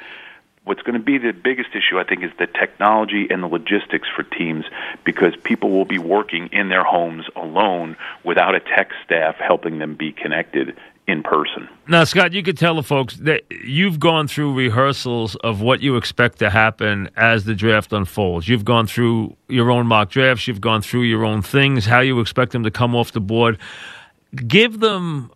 What's 0.63 0.84
going 0.84 0.93
to 0.93 1.03
be 1.03 1.17
the 1.17 1.31
biggest 1.31 1.70
issue, 1.72 2.00
I 2.00 2.03
think, 2.03 2.24
is 2.24 2.31
the 2.38 2.46
technology 2.46 3.27
and 3.31 3.41
the 3.41 3.48
logistics 3.48 4.08
for 4.15 4.22
teams 4.22 4.63
because 5.03 5.36
people 5.36 5.72
will 5.72 5.86
be 5.86 5.98
working 5.98 6.50
in 6.51 6.70
their 6.70 6.84
homes 6.84 7.25
alone 7.36 7.98
without 8.24 8.53
a 8.53 8.60
tech 8.60 8.91
staff 9.03 9.38
helping 9.38 9.79
them 9.79 9.96
be 9.96 10.12
connected 10.12 10.77
in 11.12 11.24
person. 11.24 11.68
Now, 11.88 12.03
Scott, 12.06 12.34
you 12.34 12.41
could 12.41 12.58
tell 12.58 12.75
the 12.75 12.84
folks 12.84 13.15
that 13.18 13.44
you've 13.63 14.00
gone 14.00 14.27
through 14.27 14.53
rehearsals 14.53 15.36
of 15.38 15.62
what 15.62 15.82
you 15.82 15.98
expect 15.98 16.39
to 16.39 16.50
happen 16.50 17.10
as 17.15 17.46
the 17.46 17.53
draft 17.53 17.91
unfolds. 17.91 18.48
You've 18.48 18.65
gone 18.65 18.88
through 18.88 19.36
your 19.48 19.70
own 19.70 19.88
mock 19.88 20.10
drafts, 20.10 20.48
you've 20.48 20.62
gone 20.62 20.82
through 20.82 21.03
your 21.03 21.25
own 21.25 21.41
things, 21.41 21.86
how 21.86 22.00
you 22.00 22.20
expect 22.20 22.53
them 22.53 22.63
to 22.63 22.72
come 22.72 22.96
off 22.96 23.12
the 23.12 23.20
board. 23.20 23.58
Give 24.48 24.80
them 24.80 25.32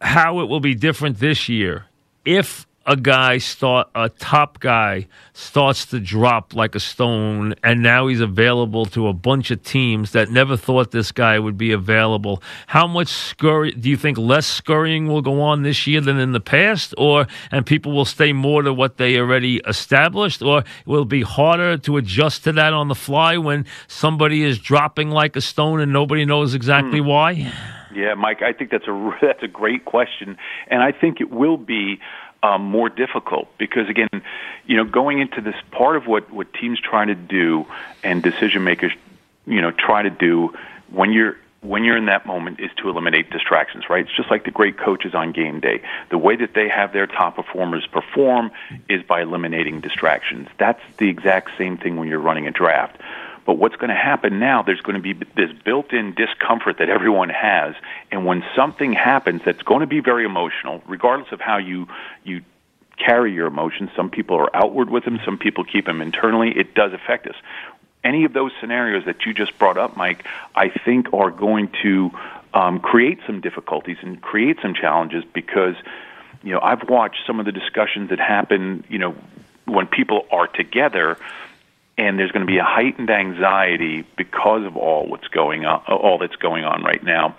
how 0.00 0.40
it 0.40 0.44
will 0.48 0.60
be 0.60 0.74
different 0.74 1.18
this 1.18 1.48
year 1.48 1.86
if 2.24 2.66
a 2.90 2.96
guy 2.96 3.38
start 3.38 3.88
a 3.94 4.08
top 4.08 4.58
guy 4.58 5.06
starts 5.32 5.86
to 5.86 6.00
drop 6.00 6.56
like 6.56 6.74
a 6.74 6.80
stone 6.80 7.54
and 7.62 7.84
now 7.84 8.08
he's 8.08 8.20
available 8.20 8.84
to 8.84 9.06
a 9.06 9.12
bunch 9.12 9.52
of 9.52 9.62
teams 9.62 10.10
that 10.10 10.28
never 10.28 10.56
thought 10.56 10.90
this 10.90 11.12
guy 11.12 11.38
would 11.38 11.56
be 11.56 11.70
available. 11.70 12.42
How 12.66 12.88
much 12.88 13.06
scurry 13.06 13.70
do 13.70 13.88
you 13.88 13.96
think 13.96 14.18
less 14.18 14.44
scurrying 14.44 15.06
will 15.06 15.22
go 15.22 15.40
on 15.40 15.62
this 15.62 15.86
year 15.86 16.00
than 16.00 16.18
in 16.18 16.32
the 16.32 16.40
past? 16.40 16.92
Or 16.98 17.28
and 17.52 17.64
people 17.64 17.92
will 17.92 18.04
stay 18.04 18.32
more 18.32 18.62
to 18.62 18.74
what 18.74 18.96
they 18.96 19.18
already 19.18 19.60
established? 19.68 20.42
Or 20.42 20.64
will 20.84 21.02
it 21.02 21.08
be 21.08 21.22
harder 21.22 21.78
to 21.78 21.96
adjust 21.96 22.42
to 22.42 22.52
that 22.54 22.72
on 22.72 22.88
the 22.88 22.96
fly 22.96 23.38
when 23.38 23.66
somebody 23.86 24.42
is 24.42 24.58
dropping 24.58 25.10
like 25.10 25.36
a 25.36 25.40
stone 25.40 25.78
and 25.78 25.92
nobody 25.92 26.24
knows 26.24 26.54
exactly 26.54 27.00
mm. 27.00 27.06
why? 27.06 27.52
Yeah 27.94 28.14
mike 28.14 28.40
i 28.40 28.52
think 28.52 28.70
that's 28.70 28.86
a 28.86 29.10
that's 29.22 29.42
a 29.42 29.48
great 29.48 29.84
question. 29.84 30.36
And 30.68 30.82
i 30.82 30.90
think 30.92 31.20
it 31.20 31.30
will 31.30 31.56
be 31.56 32.00
um, 32.42 32.62
more 32.62 32.88
difficult 32.88 33.48
because 33.58 33.88
again, 33.88 34.22
you 34.66 34.76
know, 34.76 34.84
going 34.84 35.20
into 35.20 35.40
this 35.40 35.56
part 35.70 35.96
of 35.96 36.06
what 36.06 36.30
what 36.30 36.52
teams 36.54 36.80
try 36.80 37.04
to 37.04 37.14
do 37.14 37.66
and 38.02 38.22
decision 38.22 38.64
makers, 38.64 38.92
you 39.46 39.60
know, 39.60 39.70
try 39.70 40.02
to 40.02 40.10
do 40.10 40.54
when 40.90 41.12
you're 41.12 41.36
when 41.62 41.84
you're 41.84 41.96
in 41.96 42.06
that 42.06 42.24
moment 42.24 42.58
is 42.58 42.70
to 42.78 42.88
eliminate 42.88 43.30
distractions, 43.30 43.84
right? 43.90 44.06
It's 44.06 44.16
just 44.16 44.30
like 44.30 44.44
the 44.44 44.50
great 44.50 44.78
coaches 44.78 45.14
on 45.14 45.32
game 45.32 45.60
day. 45.60 45.82
The 46.08 46.16
way 46.16 46.36
that 46.36 46.54
they 46.54 46.68
have 46.68 46.92
their 46.92 47.06
top 47.06 47.36
performers 47.36 47.86
perform 47.86 48.50
is 48.88 49.02
by 49.02 49.20
eliminating 49.22 49.80
distractions. 49.80 50.48
That's 50.58 50.80
the 50.96 51.10
exact 51.10 51.50
same 51.58 51.76
thing 51.76 51.96
when 51.96 52.08
you're 52.08 52.18
running 52.18 52.46
a 52.46 52.50
draft. 52.50 52.96
But 53.46 53.54
what's 53.58 53.76
going 53.76 53.90
to 53.90 53.96
happen 53.96 54.38
now, 54.38 54.62
there's 54.62 54.80
going 54.80 54.96
to 54.96 55.02
be 55.02 55.12
this 55.12 55.50
built 55.64 55.92
in 55.92 56.14
discomfort 56.14 56.78
that 56.78 56.88
everyone 56.88 57.30
has. 57.30 57.74
And 58.10 58.26
when 58.26 58.44
something 58.54 58.92
happens 58.92 59.42
that's 59.44 59.62
going 59.62 59.80
to 59.80 59.86
be 59.86 60.00
very 60.00 60.24
emotional, 60.24 60.82
regardless 60.86 61.32
of 61.32 61.40
how 61.40 61.58
you, 61.58 61.88
you 62.24 62.42
carry 62.96 63.32
your 63.32 63.46
emotions, 63.46 63.90
some 63.96 64.10
people 64.10 64.36
are 64.36 64.54
outward 64.54 64.90
with 64.90 65.04
them, 65.04 65.18
some 65.24 65.38
people 65.38 65.64
keep 65.64 65.86
them 65.86 66.00
internally, 66.00 66.50
it 66.56 66.74
does 66.74 66.92
affect 66.92 67.26
us. 67.26 67.36
Any 68.02 68.24
of 68.24 68.32
those 68.32 68.52
scenarios 68.60 69.04
that 69.06 69.26
you 69.26 69.34
just 69.34 69.58
brought 69.58 69.76
up, 69.76 69.96
Mike, 69.96 70.24
I 70.54 70.68
think 70.68 71.12
are 71.12 71.30
going 71.30 71.70
to 71.82 72.10
um, 72.54 72.80
create 72.80 73.18
some 73.26 73.40
difficulties 73.40 73.98
and 74.02 74.20
create 74.20 74.56
some 74.62 74.74
challenges 74.74 75.24
because, 75.32 75.74
you 76.42 76.52
know, 76.52 76.60
I've 76.60 76.88
watched 76.88 77.26
some 77.26 77.40
of 77.40 77.46
the 77.46 77.52
discussions 77.52 78.10
that 78.10 78.18
happen, 78.18 78.84
you 78.88 78.98
know, 78.98 79.14
when 79.66 79.86
people 79.86 80.26
are 80.30 80.46
together 80.46 81.16
and 82.00 82.18
there's 82.18 82.32
going 82.32 82.46
to 82.46 82.50
be 82.50 82.56
a 82.56 82.64
heightened 82.64 83.10
anxiety 83.10 84.06
because 84.16 84.64
of 84.64 84.74
all 84.74 85.06
what's 85.06 85.28
going 85.28 85.66
on, 85.66 85.82
all 85.86 86.16
that's 86.18 86.36
going 86.36 86.64
on 86.64 86.82
right 86.82 87.04
now, 87.04 87.36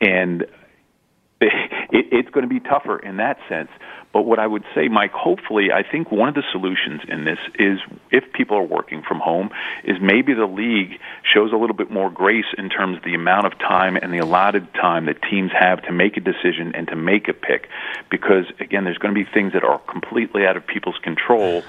and 0.00 0.42
it, 1.40 2.06
it's 2.10 2.28
going 2.30 2.42
to 2.42 2.52
be 2.52 2.58
tougher 2.58 2.98
in 2.98 3.18
that 3.18 3.38
sense. 3.48 3.70
But 4.12 4.22
what 4.22 4.40
I 4.40 4.46
would 4.48 4.64
say, 4.74 4.88
Mike, 4.88 5.12
hopefully, 5.12 5.68
I 5.72 5.84
think 5.88 6.10
one 6.10 6.28
of 6.28 6.34
the 6.34 6.42
solutions 6.50 7.02
in 7.06 7.24
this 7.24 7.38
is 7.54 7.78
if 8.10 8.24
people 8.32 8.56
are 8.56 8.64
working 8.64 9.02
from 9.06 9.20
home, 9.20 9.50
is 9.84 9.98
maybe 10.02 10.34
the 10.34 10.46
league 10.46 10.98
shows 11.22 11.52
a 11.52 11.56
little 11.56 11.76
bit 11.76 11.92
more 11.92 12.10
grace 12.10 12.52
in 12.58 12.68
terms 12.68 12.96
of 12.96 13.04
the 13.04 13.14
amount 13.14 13.46
of 13.46 13.56
time 13.60 13.94
and 13.94 14.12
the 14.12 14.18
allotted 14.18 14.66
time 14.74 15.06
that 15.06 15.22
teams 15.30 15.52
have 15.56 15.80
to 15.82 15.92
make 15.92 16.16
a 16.16 16.20
decision 16.20 16.74
and 16.74 16.88
to 16.88 16.96
make 16.96 17.28
a 17.28 17.32
pick. 17.32 17.68
Because, 18.10 18.46
again, 18.58 18.82
there's 18.82 18.98
going 18.98 19.14
to 19.14 19.24
be 19.24 19.30
things 19.32 19.52
that 19.52 19.62
are 19.62 19.78
completely 19.78 20.44
out 20.44 20.56
of 20.56 20.66
people's 20.66 20.98
control 21.04 21.62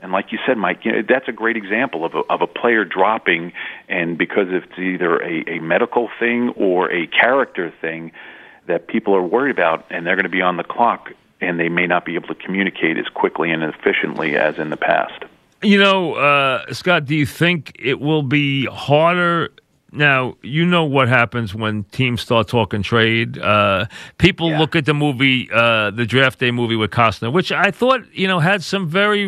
and 0.00 0.12
like 0.12 0.32
you 0.32 0.38
said, 0.46 0.56
Mike, 0.56 0.84
you 0.84 0.92
know, 0.92 1.02
that's 1.06 1.28
a 1.28 1.32
great 1.32 1.56
example 1.56 2.04
of 2.04 2.14
a, 2.14 2.22
of 2.30 2.42
a 2.42 2.46
player 2.46 2.84
dropping, 2.84 3.52
and 3.88 4.16
because 4.16 4.46
it's 4.50 4.78
either 4.78 5.20
a, 5.22 5.56
a 5.56 5.60
medical 5.60 6.08
thing 6.18 6.50
or 6.50 6.90
a 6.90 7.06
character 7.06 7.72
thing 7.80 8.12
that 8.66 8.86
people 8.86 9.14
are 9.14 9.22
worried 9.22 9.50
about, 9.50 9.86
and 9.90 10.06
they're 10.06 10.16
going 10.16 10.24
to 10.24 10.30
be 10.30 10.42
on 10.42 10.56
the 10.56 10.64
clock, 10.64 11.10
and 11.40 11.58
they 11.58 11.68
may 11.68 11.86
not 11.86 12.04
be 12.04 12.14
able 12.14 12.28
to 12.28 12.34
communicate 12.34 12.98
as 12.98 13.08
quickly 13.08 13.50
and 13.50 13.62
efficiently 13.62 14.36
as 14.36 14.58
in 14.58 14.70
the 14.70 14.76
past. 14.76 15.24
You 15.62 15.78
know, 15.78 16.14
uh, 16.14 16.72
Scott, 16.72 17.06
do 17.06 17.16
you 17.16 17.26
think 17.26 17.72
it 17.80 17.98
will 17.98 18.22
be 18.22 18.66
harder 18.66 19.50
now 19.92 20.36
you 20.42 20.64
know 20.64 20.84
what 20.84 21.08
happens 21.08 21.54
when 21.54 21.84
teams 21.84 22.20
start 22.20 22.48
talking 22.48 22.82
trade. 22.82 23.38
Uh, 23.38 23.86
people 24.18 24.50
yeah. 24.50 24.58
look 24.58 24.76
at 24.76 24.84
the 24.84 24.94
movie, 24.94 25.48
uh, 25.52 25.90
the 25.90 26.04
draft 26.04 26.38
day 26.38 26.50
movie 26.50 26.76
with 26.76 26.90
Costner, 26.90 27.32
which 27.32 27.52
I 27.52 27.70
thought 27.70 28.02
you 28.12 28.28
know 28.28 28.38
had 28.38 28.62
some 28.62 28.88
very 28.88 29.22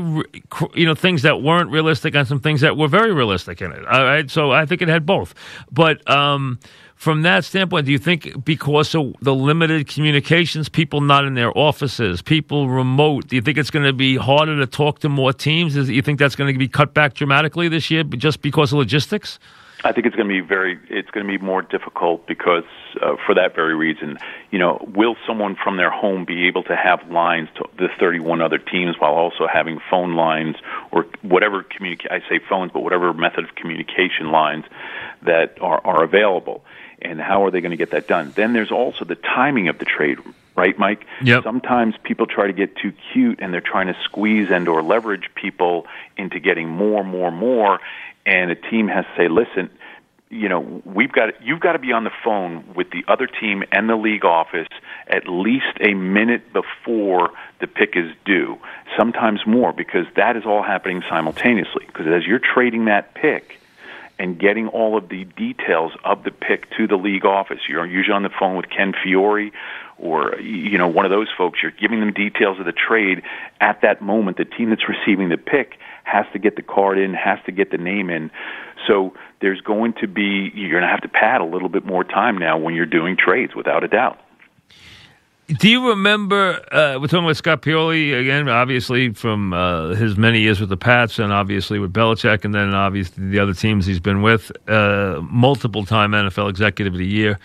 you 0.74 0.86
know 0.86 0.94
things 0.94 1.22
that 1.22 1.42
weren't 1.42 1.70
realistic 1.70 2.14
and 2.14 2.26
some 2.28 2.40
things 2.40 2.60
that 2.60 2.76
were 2.76 2.88
very 2.88 3.12
realistic 3.12 3.62
in 3.62 3.72
it. 3.72 3.86
All 3.86 4.04
right, 4.04 4.30
so 4.30 4.50
I 4.50 4.66
think 4.66 4.82
it 4.82 4.88
had 4.88 5.06
both. 5.06 5.34
But 5.70 6.08
um, 6.10 6.58
from 7.00 7.22
that 7.22 7.46
standpoint, 7.46 7.86
do 7.86 7.92
you 7.92 7.98
think 7.98 8.44
because 8.44 8.94
of 8.94 9.14
the 9.22 9.34
limited 9.34 9.88
communications, 9.88 10.68
people 10.68 11.00
not 11.00 11.24
in 11.24 11.32
their 11.32 11.56
offices, 11.56 12.20
people 12.20 12.68
remote, 12.68 13.28
do 13.28 13.36
you 13.36 13.40
think 13.40 13.56
it's 13.56 13.70
going 13.70 13.86
to 13.86 13.94
be 13.94 14.16
harder 14.16 14.58
to 14.58 14.66
talk 14.66 14.98
to 14.98 15.08
more 15.08 15.32
teams? 15.32 15.72
Do 15.72 15.84
you 15.84 16.02
think 16.02 16.18
that's 16.18 16.36
going 16.36 16.52
to 16.52 16.58
be 16.58 16.68
cut 16.68 16.92
back 16.92 17.14
dramatically 17.14 17.68
this 17.68 17.90
year 17.90 18.04
just 18.04 18.42
because 18.42 18.74
of 18.74 18.78
logistics? 18.78 19.38
I 19.82 19.92
think 19.92 20.06
it's 20.06 20.16
going 20.16 20.28
to 20.28 20.34
be 20.34 20.46
very. 20.46 20.78
It's 20.88 21.10
going 21.10 21.26
to 21.26 21.38
be 21.38 21.42
more 21.42 21.62
difficult 21.62 22.26
because, 22.26 22.64
uh, 23.00 23.16
for 23.24 23.34
that 23.34 23.54
very 23.54 23.74
reason, 23.74 24.18
you 24.50 24.58
know, 24.58 24.84
will 24.94 25.16
someone 25.26 25.56
from 25.56 25.76
their 25.76 25.90
home 25.90 26.24
be 26.24 26.48
able 26.48 26.62
to 26.64 26.76
have 26.76 27.10
lines 27.10 27.48
to 27.56 27.64
the 27.78 27.88
31 27.98 28.42
other 28.42 28.58
teams 28.58 28.96
while 28.98 29.14
also 29.14 29.46
having 29.46 29.80
phone 29.90 30.16
lines 30.16 30.56
or 30.90 31.06
whatever 31.22 31.62
communicate? 31.62 32.10
I 32.10 32.20
say 32.28 32.40
phones, 32.46 32.72
but 32.72 32.82
whatever 32.82 33.12
method 33.14 33.44
of 33.44 33.54
communication 33.54 34.30
lines 34.30 34.64
that 35.22 35.56
are 35.60 35.80
are 35.84 36.04
available, 36.04 36.64
and 37.00 37.20
how 37.20 37.44
are 37.44 37.50
they 37.50 37.60
going 37.60 37.70
to 37.70 37.78
get 37.78 37.92
that 37.92 38.06
done? 38.06 38.32
Then 38.36 38.52
there's 38.52 38.72
also 38.72 39.04
the 39.04 39.16
timing 39.16 39.68
of 39.68 39.78
the 39.78 39.86
trade 39.86 40.18
right, 40.56 40.78
Mike? 40.78 41.06
Yep. 41.22 41.44
Sometimes 41.44 41.94
people 42.02 42.26
try 42.26 42.46
to 42.46 42.52
get 42.52 42.76
too 42.76 42.92
cute 43.12 43.38
and 43.40 43.52
they're 43.52 43.62
trying 43.62 43.86
to 43.86 43.96
squeeze 44.04 44.50
and 44.50 44.68
or 44.68 44.82
leverage 44.82 45.30
people 45.34 45.86
into 46.16 46.38
getting 46.38 46.68
more, 46.68 47.02
more, 47.02 47.30
more, 47.30 47.80
and 48.30 48.52
a 48.52 48.54
team 48.54 48.86
has 48.86 49.04
to 49.04 49.10
say, 49.16 49.28
listen, 49.28 49.68
you 50.30 50.48
know, 50.48 50.80
we've 50.84 51.10
got 51.10 51.42
you've 51.42 51.58
got 51.58 51.72
to 51.72 51.80
be 51.80 51.90
on 51.90 52.04
the 52.04 52.12
phone 52.24 52.64
with 52.74 52.90
the 52.90 53.04
other 53.08 53.26
team 53.26 53.64
and 53.72 53.88
the 53.88 53.96
league 53.96 54.24
office 54.24 54.68
at 55.08 55.28
least 55.28 55.76
a 55.80 55.92
minute 55.94 56.52
before 56.52 57.30
the 57.60 57.66
pick 57.66 57.96
is 57.96 58.12
due. 58.24 58.56
Sometimes 58.96 59.40
more 59.44 59.72
because 59.72 60.06
that 60.14 60.36
is 60.36 60.44
all 60.46 60.62
happening 60.62 61.02
simultaneously. 61.08 61.84
Because 61.86 62.06
as 62.06 62.24
you're 62.24 62.38
trading 62.38 62.84
that 62.84 63.14
pick 63.14 63.59
and 64.20 64.38
getting 64.38 64.68
all 64.68 64.98
of 64.98 65.08
the 65.08 65.24
details 65.24 65.92
of 66.04 66.24
the 66.24 66.30
pick 66.30 66.70
to 66.76 66.86
the 66.86 66.96
league 66.96 67.24
office, 67.24 67.60
you're 67.66 67.86
usually 67.86 68.14
on 68.14 68.22
the 68.22 68.30
phone 68.38 68.54
with 68.54 68.66
Ken 68.68 68.92
Fiore 69.02 69.50
or 69.98 70.38
you 70.38 70.76
know 70.76 70.88
one 70.88 71.06
of 71.06 71.10
those 71.10 71.28
folks. 71.36 71.60
You're 71.62 71.72
giving 71.72 72.00
them 72.00 72.12
details 72.12 72.60
of 72.60 72.66
the 72.66 72.72
trade 72.72 73.22
at 73.62 73.80
that 73.80 74.02
moment. 74.02 74.36
The 74.36 74.44
team 74.44 74.68
that's 74.68 74.84
receiving 74.86 75.30
the 75.30 75.38
pick 75.38 75.78
has 76.04 76.26
to 76.34 76.38
get 76.38 76.56
the 76.56 76.62
card 76.62 76.98
in, 76.98 77.14
has 77.14 77.38
to 77.46 77.52
get 77.52 77.70
the 77.70 77.78
name 77.78 78.10
in. 78.10 78.30
So 78.86 79.14
there's 79.40 79.62
going 79.62 79.94
to 80.02 80.06
be 80.06 80.52
you're 80.54 80.70
going 80.70 80.82
to 80.82 80.88
have 80.88 81.00
to 81.00 81.08
pad 81.08 81.40
a 81.40 81.44
little 81.44 81.70
bit 81.70 81.86
more 81.86 82.04
time 82.04 82.36
now 82.36 82.58
when 82.58 82.74
you're 82.74 82.84
doing 82.84 83.16
trades, 83.16 83.54
without 83.56 83.84
a 83.84 83.88
doubt. 83.88 84.20
Do 85.58 85.68
you 85.68 85.88
remember? 85.88 86.60
Uh, 86.72 86.98
we're 87.00 87.08
talking 87.08 87.24
about 87.24 87.36
Scott 87.36 87.62
Pioli 87.62 88.18
again, 88.18 88.48
obviously 88.48 89.12
from 89.14 89.52
uh, 89.52 89.88
his 89.94 90.16
many 90.16 90.40
years 90.40 90.60
with 90.60 90.68
the 90.68 90.76
Pats, 90.76 91.18
and 91.18 91.32
obviously 91.32 91.80
with 91.80 91.92
Belichick, 91.92 92.44
and 92.44 92.54
then 92.54 92.72
obviously 92.72 93.30
the 93.30 93.40
other 93.40 93.52
teams 93.52 93.84
he's 93.84 93.98
been 93.98 94.22
with. 94.22 94.52
Uh, 94.68 95.20
multiple 95.28 95.84
time 95.84 96.12
NFL 96.12 96.50
Executive 96.50 96.94
of 96.94 96.98
the 96.98 97.06
Year. 97.06 97.38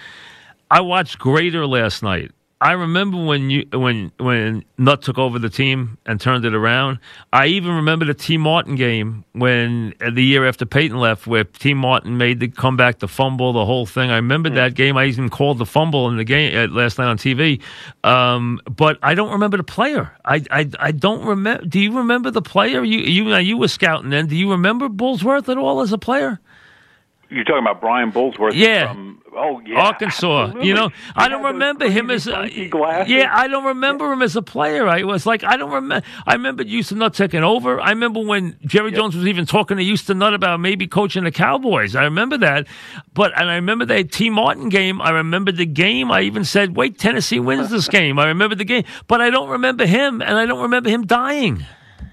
I 0.69 0.81
watched 0.81 1.17
Greater 1.17 1.65
last 1.65 2.03
night, 2.03 2.31
I 2.61 2.71
remember 2.71 3.23
when 3.23 3.49
you 3.49 3.67
when 3.73 4.13
when 4.17 4.63
Nutt 4.77 5.01
took 5.01 5.17
over 5.17 5.37
the 5.37 5.49
team 5.49 5.97
and 6.05 6.21
turned 6.21 6.45
it 6.45 6.55
around. 6.55 6.99
I 7.33 7.47
even 7.47 7.75
remember 7.75 8.05
the 8.05 8.13
Tee 8.13 8.37
Martin 8.37 8.75
game 8.75 9.25
when 9.33 9.93
uh, 9.99 10.09
the 10.09 10.23
year 10.23 10.47
after 10.47 10.65
Peyton 10.65 10.97
left, 10.97 11.27
where 11.27 11.43
Tee 11.43 11.73
Martin 11.73 12.17
made 12.17 12.39
the 12.39 12.47
comeback, 12.47 12.99
the 12.99 13.09
fumble, 13.09 13.51
the 13.51 13.65
whole 13.65 13.85
thing. 13.85 14.09
I 14.09 14.15
remember 14.15 14.47
mm-hmm. 14.47 14.55
that 14.55 14.73
game. 14.73 14.95
I 14.95 15.05
even 15.05 15.29
called 15.29 15.57
the 15.57 15.65
fumble 15.65 16.07
in 16.07 16.15
the 16.15 16.23
game 16.23 16.55
uh, 16.57 16.73
last 16.73 16.97
night 16.97 17.07
on 17.07 17.17
TV. 17.17 17.61
Um, 18.05 18.61
but 18.73 18.99
I 19.03 19.15
don't 19.15 19.31
remember 19.31 19.57
the 19.57 19.63
player. 19.63 20.15
I, 20.23 20.41
I 20.49 20.69
I 20.79 20.91
don't 20.91 21.25
remember. 21.25 21.65
Do 21.65 21.79
you 21.79 21.97
remember 21.97 22.31
the 22.31 22.41
player? 22.41 22.85
You 22.85 22.99
you 22.99 23.35
you 23.35 23.57
were 23.57 23.67
scouting 23.67 24.11
then. 24.11 24.27
Do 24.27 24.35
you 24.37 24.51
remember 24.51 24.87
Burlsworth 24.87 25.49
at 25.49 25.57
all 25.57 25.81
as 25.81 25.91
a 25.91 25.97
player? 25.97 26.39
You're 27.29 27.43
talking 27.43 27.63
about 27.63 27.81
Brian 27.81 28.13
Burlsworth. 28.13 28.53
Yeah. 28.53 28.93
from 28.93 29.21
oh 29.35 29.61
yeah 29.65 29.79
Arkansas. 29.79 30.43
absolutely. 30.45 30.67
You 30.67 30.73
know, 30.73 30.89
He 30.89 30.95
I 31.15 31.27
don't 31.27 31.43
remember 31.43 31.89
him 31.89 32.09
as 32.09 32.27
a, 32.27 32.49
yeah. 33.07 33.29
I 33.31 33.47
don't 33.47 33.65
remember 33.65 34.11
him 34.11 34.21
as 34.21 34.35
a 34.35 34.41
player. 34.41 34.87
I 34.87 35.03
was 35.03 35.25
like, 35.25 35.43
I 35.43 35.57
don't 35.57 35.71
remember. 35.71 36.05
I 36.25 36.33
remember 36.33 36.63
Houston 36.63 36.99
Nutt 36.99 37.13
taking 37.13 37.43
over. 37.43 37.79
I 37.79 37.89
remember 37.89 38.21
when 38.21 38.57
Jerry 38.65 38.91
Jones 38.91 39.15
was 39.15 39.27
even 39.27 39.45
talking 39.45 39.77
to 39.77 39.83
Houston 39.83 40.17
Nutt 40.19 40.33
about 40.33 40.59
maybe 40.59 40.87
coaching 40.87 41.23
the 41.23 41.31
Cowboys. 41.31 41.95
I 41.95 42.03
remember 42.03 42.37
that. 42.39 42.67
But 43.13 43.31
and 43.39 43.49
I 43.49 43.55
remember 43.55 43.85
that 43.85 44.11
Tee 44.11 44.29
Martin 44.29 44.69
game. 44.69 45.01
I 45.01 45.11
remember 45.11 45.51
the 45.51 45.65
game. 45.65 46.11
I 46.11 46.21
even 46.21 46.43
said, 46.45 46.75
"Wait, 46.75 46.97
Tennessee 46.97 47.39
wins 47.39 47.69
this 47.69 47.87
game." 47.99 48.17
I 48.19 48.27
remember 48.27 48.55
the 48.55 48.65
game, 48.65 48.83
but 49.07 49.21
I 49.21 49.29
don't 49.29 49.49
remember 49.49 49.85
him, 49.85 50.21
and 50.21 50.37
I 50.37 50.45
don't 50.45 50.61
remember 50.61 50.89
him 50.89 51.05
dying. 51.05 51.65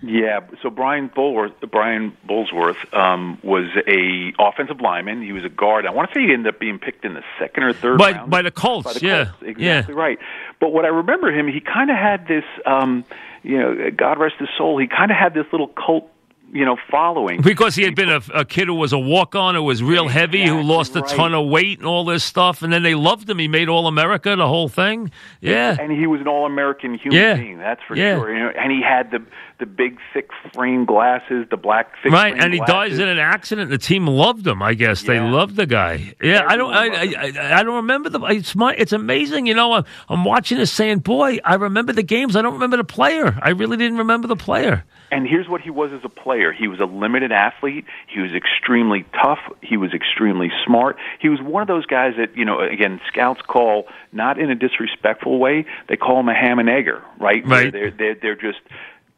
Yeah, 0.04 0.40
so 0.62 0.68
Brian 0.68 1.08
Bullworth, 1.10 1.52
Brian 1.70 2.16
Burlsworth 2.28 2.92
um, 2.92 3.38
was 3.44 3.66
a 3.86 4.32
offensive 4.36 4.80
lineman. 4.80 5.22
He 5.22 5.32
was 5.32 5.44
a 5.44 5.48
guard. 5.48 5.86
I 5.86 5.90
want 5.92 6.10
to 6.10 6.14
say 6.14 6.26
he 6.26 6.32
ended 6.32 6.52
up 6.54 6.58
being 6.60 6.78
picked 6.80 7.04
in 7.04 7.14
the 7.14 7.22
second 7.38 7.62
or 7.62 7.72
third 7.72 7.98
By- 7.98 8.12
round 8.12 8.30
by 8.30 8.42
the 8.42 8.50
Colts, 8.50 8.94
By 8.94 8.98
the 8.98 9.06
yeah, 9.06 9.24
Colts, 9.26 9.38
yeah. 9.42 9.48
exactly 9.50 9.94
right. 9.94 10.18
But 10.60 10.72
what 10.72 10.84
I 10.84 10.88
remember 10.88 11.30
him, 11.30 11.46
he 11.46 11.60
kind 11.60 11.88
of 11.90 11.96
had 11.96 12.26
this, 12.26 12.44
um, 12.66 13.04
you 13.44 13.58
know, 13.58 13.90
God 13.96 14.18
rest 14.18 14.36
his 14.40 14.48
soul. 14.58 14.76
He 14.78 14.88
kind 14.88 15.12
of 15.12 15.16
had 15.16 15.34
this 15.34 15.46
little 15.52 15.68
cult, 15.68 16.08
you 16.52 16.64
know, 16.64 16.76
following. 16.90 17.40
Because 17.40 17.74
he 17.76 17.82
had 17.84 17.94
been 17.94 18.10
a, 18.10 18.20
a 18.34 18.44
kid 18.44 18.66
who 18.68 18.74
was 18.74 18.92
a 18.92 18.98
walk 18.98 19.34
on, 19.36 19.54
who 19.54 19.62
was 19.62 19.82
real 19.82 20.08
heavy, 20.08 20.44
who 20.46 20.62
lost 20.62 20.94
a 20.96 21.00
right. 21.00 21.08
ton 21.10 21.32
of 21.32 21.48
weight 21.48 21.78
and 21.78 21.86
all 21.86 22.04
this 22.04 22.22
stuff, 22.24 22.62
and 22.62 22.72
then 22.72 22.82
they 22.82 22.94
loved 22.94 23.30
him. 23.30 23.38
He 23.38 23.48
made 23.48 23.68
All 23.68 23.86
America, 23.86 24.34
the 24.36 24.46
whole 24.48 24.68
thing. 24.68 25.10
Yeah. 25.40 25.76
and 25.80 25.90
he 25.92 26.06
was 26.06 26.20
an 26.20 26.28
all-American 26.28 26.94
human 26.94 27.18
Yeah. 27.20 27.34
being. 27.36 27.58
That's 27.58 27.80
for 27.86 27.96
Yeah. 27.96 28.16
sure. 28.18 28.32
You 28.34 28.40
know, 28.40 28.48
and 28.50 28.70
he 28.72 28.82
had 28.82 29.10
the 29.12 29.22
the 29.62 29.66
big 29.66 29.97
thick 30.12 30.28
frame 30.52 30.85
glasses, 30.85 31.47
the 31.49 31.57
black 31.57 31.92
thick 32.02 32.11
Right, 32.11 32.35
and 32.37 32.52
he 32.52 32.59
glasses. 32.59 32.99
dies 32.99 32.99
in 32.99 33.07
an 33.07 33.21
accident. 33.21 33.71
The 33.71 33.78
team 33.78 34.09
loved 34.09 34.45
him. 34.45 34.61
I 34.61 34.75
guess 34.75 35.02
they 35.02 35.21
loved 35.21 35.54
the 35.54 35.66
guy. 35.66 36.14
Yeah, 36.21 36.45
I 36.49 36.57
don't. 36.57 36.75
I, 36.75 36.87
I, 36.88 37.14
I, 37.16 37.61
I 37.61 37.62
don't 37.62 37.76
remember 37.76 38.09
the. 38.09 38.21
It's 38.25 38.57
my. 38.57 38.75
It's 38.75 38.92
amazing. 38.92 39.47
You 39.47 39.54
know, 39.54 39.73
I'm, 39.75 39.85
I'm 40.09 40.25
watching 40.25 40.59
this, 40.59 40.73
saying, 40.73 40.99
"Boy, 40.99 41.38
I 41.45 41.54
remember 41.54 41.92
the 41.92 42.02
games. 42.02 42.35
I 42.35 42.42
don't 42.42 42.54
remember 42.54 42.76
the 42.76 42.83
player. 42.83 43.38
I 43.40 43.50
really 43.50 43.76
didn't 43.76 43.99
remember 43.99 44.26
the 44.26 44.35
player." 44.37 44.85
And 45.12 45.28
here's 45.28 45.47
what 45.47 45.61
he 45.61 45.69
was 45.69 45.92
as 45.92 46.00
a 46.04 46.09
player. 46.09 46.52
He 46.52 46.66
was 46.69 46.81
a 46.81 46.87
limited 46.87 47.33
athlete. 47.33 47.85
He 48.09 48.21
was 48.21 48.33
extremely 48.33 49.04
tough. 49.23 49.40
He 49.62 49.76
was 49.76 49.92
extremely 49.92 50.50
smart. 50.64 50.97
He 51.21 51.28
was 51.28 51.38
one 51.42 51.61
of 51.61 51.69
those 51.69 51.85
guys 51.85 52.14
that, 52.16 52.35
you 52.35 52.47
know, 52.47 52.61
again, 52.61 52.99
scouts 53.09 53.42
call 53.47 53.88
not 54.11 54.38
in 54.40 54.50
a 54.50 54.54
disrespectful 54.54 55.38
way. 55.38 55.66
They 55.90 55.97
call 55.99 56.19
him 56.21 56.31
a 56.31 56.35
ham 56.35 56.59
and 56.59 56.71
egger, 56.71 57.02
right? 57.21 57.47
Right. 57.47 57.71
They're, 57.71 57.90
they're, 57.90 58.14
they're 58.14 58.35
just 58.37 58.61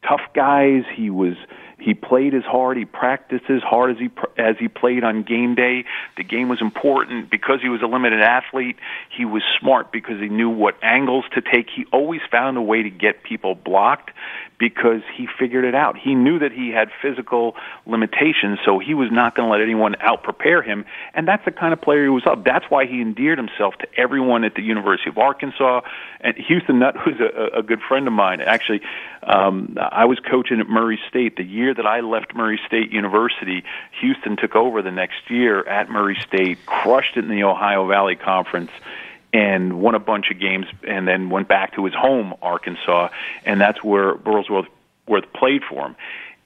tough 0.09 0.23
guys. 0.35 0.83
He 0.95 1.11
was 1.11 1.37
he 1.85 1.93
played 1.93 2.35
as 2.35 2.45
hard. 2.45 2.79
He 2.79 2.87
practiced 2.87 3.45
as 3.51 3.63
hard 3.63 3.91
as 3.91 3.99
he 3.99 4.09
as 4.39 4.57
he 4.59 4.69
played 4.69 5.05
on 5.05 5.23
game 5.23 5.55
day. 5.55 5.85
The 6.17 6.25
game 6.25 6.49
was 6.49 6.61
important 6.63 7.31
because 7.31 7.61
he 7.63 7.69
was 7.69 7.83
a 7.83 7.87
limited 7.87 8.21
athlete. 8.21 8.77
He 9.15 9.25
was 9.25 9.43
smart 9.61 9.93
because 9.93 10.19
he 10.19 10.29
knew 10.29 10.49
what 10.49 10.77
angles 10.83 11.25
to 11.35 11.43
take. 11.43 11.69
He 11.75 11.85
always 11.93 12.23
found 12.31 12.57
a 12.57 12.63
way 12.63 12.83
to 12.83 12.91
get 12.91 13.23
people 13.23 13.55
blocked 13.55 14.13
because 14.59 15.03
he 15.17 15.29
figured 15.39 15.65
it 15.65 15.75
out. 15.75 15.97
He 15.99 16.15
knew 16.15 16.39
that 16.39 16.53
he 16.53 16.71
had 16.71 16.89
physical 17.03 17.55
limitations, 17.87 18.61
so 18.65 18.79
he 18.79 18.95
was 18.95 19.09
not 19.11 19.35
going 19.35 19.49
to 19.49 19.53
let 19.53 19.61
anyone 19.61 19.97
out 20.01 20.23
prepare 20.23 20.63
him. 20.63 20.85
And 21.13 21.27
that's 21.27 21.45
the 21.45 21.51
kind 21.51 21.73
of 21.73 21.83
player 21.83 22.05
he 22.05 22.09
was 22.09 22.25
up. 22.27 22.45
That's 22.45 22.65
why 22.69 22.87
he 22.87 23.01
endeared 23.01 23.39
himself 23.39 23.75
to 23.81 23.87
everyone 23.97 24.45
at 24.45 24.55
the 24.55 24.63
University 24.63 25.11
of 25.11 25.19
Arkansas. 25.19 25.81
And 26.21 26.37
Houston 26.37 26.79
Nutt 26.79 26.95
was 27.07 27.17
a, 27.21 27.59
a 27.59 27.63
good 27.63 27.81
friend 27.87 28.07
of 28.07 28.13
mine. 28.13 28.41
Actually, 28.41 28.81
um, 29.26 29.76
I 29.78 30.04
was 30.04 30.19
coaching 30.19 30.61
at 30.61 30.69
Murray 30.69 31.00
State 31.09 31.37
the 31.37 31.45
year 31.45 31.75
that 31.75 31.87
I 31.87 32.00
left 32.00 32.35
Murray 32.35 32.61
State 32.66 32.93
University. 32.93 33.64
Houston 34.00 34.37
took 34.37 34.55
over 34.55 34.83
the 34.83 34.90
next 34.90 35.31
year 35.31 35.66
at 35.66 35.90
Murray 35.90 36.16
State, 36.27 36.64
crushed 36.66 37.16
it 37.16 37.25
in 37.25 37.31
the 37.31 37.44
Ohio 37.44 37.87
Valley 37.87 38.16
Conference 38.16 38.70
and 39.33 39.81
won 39.81 39.94
a 39.94 39.99
bunch 39.99 40.31
of 40.31 40.38
games 40.38 40.66
and 40.87 41.09
then 41.09 41.29
went 41.29 41.49
back 41.49 41.75
to 41.75 41.85
his 41.85 41.94
home 41.94 42.35
Arkansas 42.40 43.09
and 43.44 43.61
that's 43.61 43.83
where 43.83 44.14
Burlsworth 44.14 44.68
Worth 45.07 45.31
played 45.35 45.62
for 45.68 45.87
him 45.87 45.96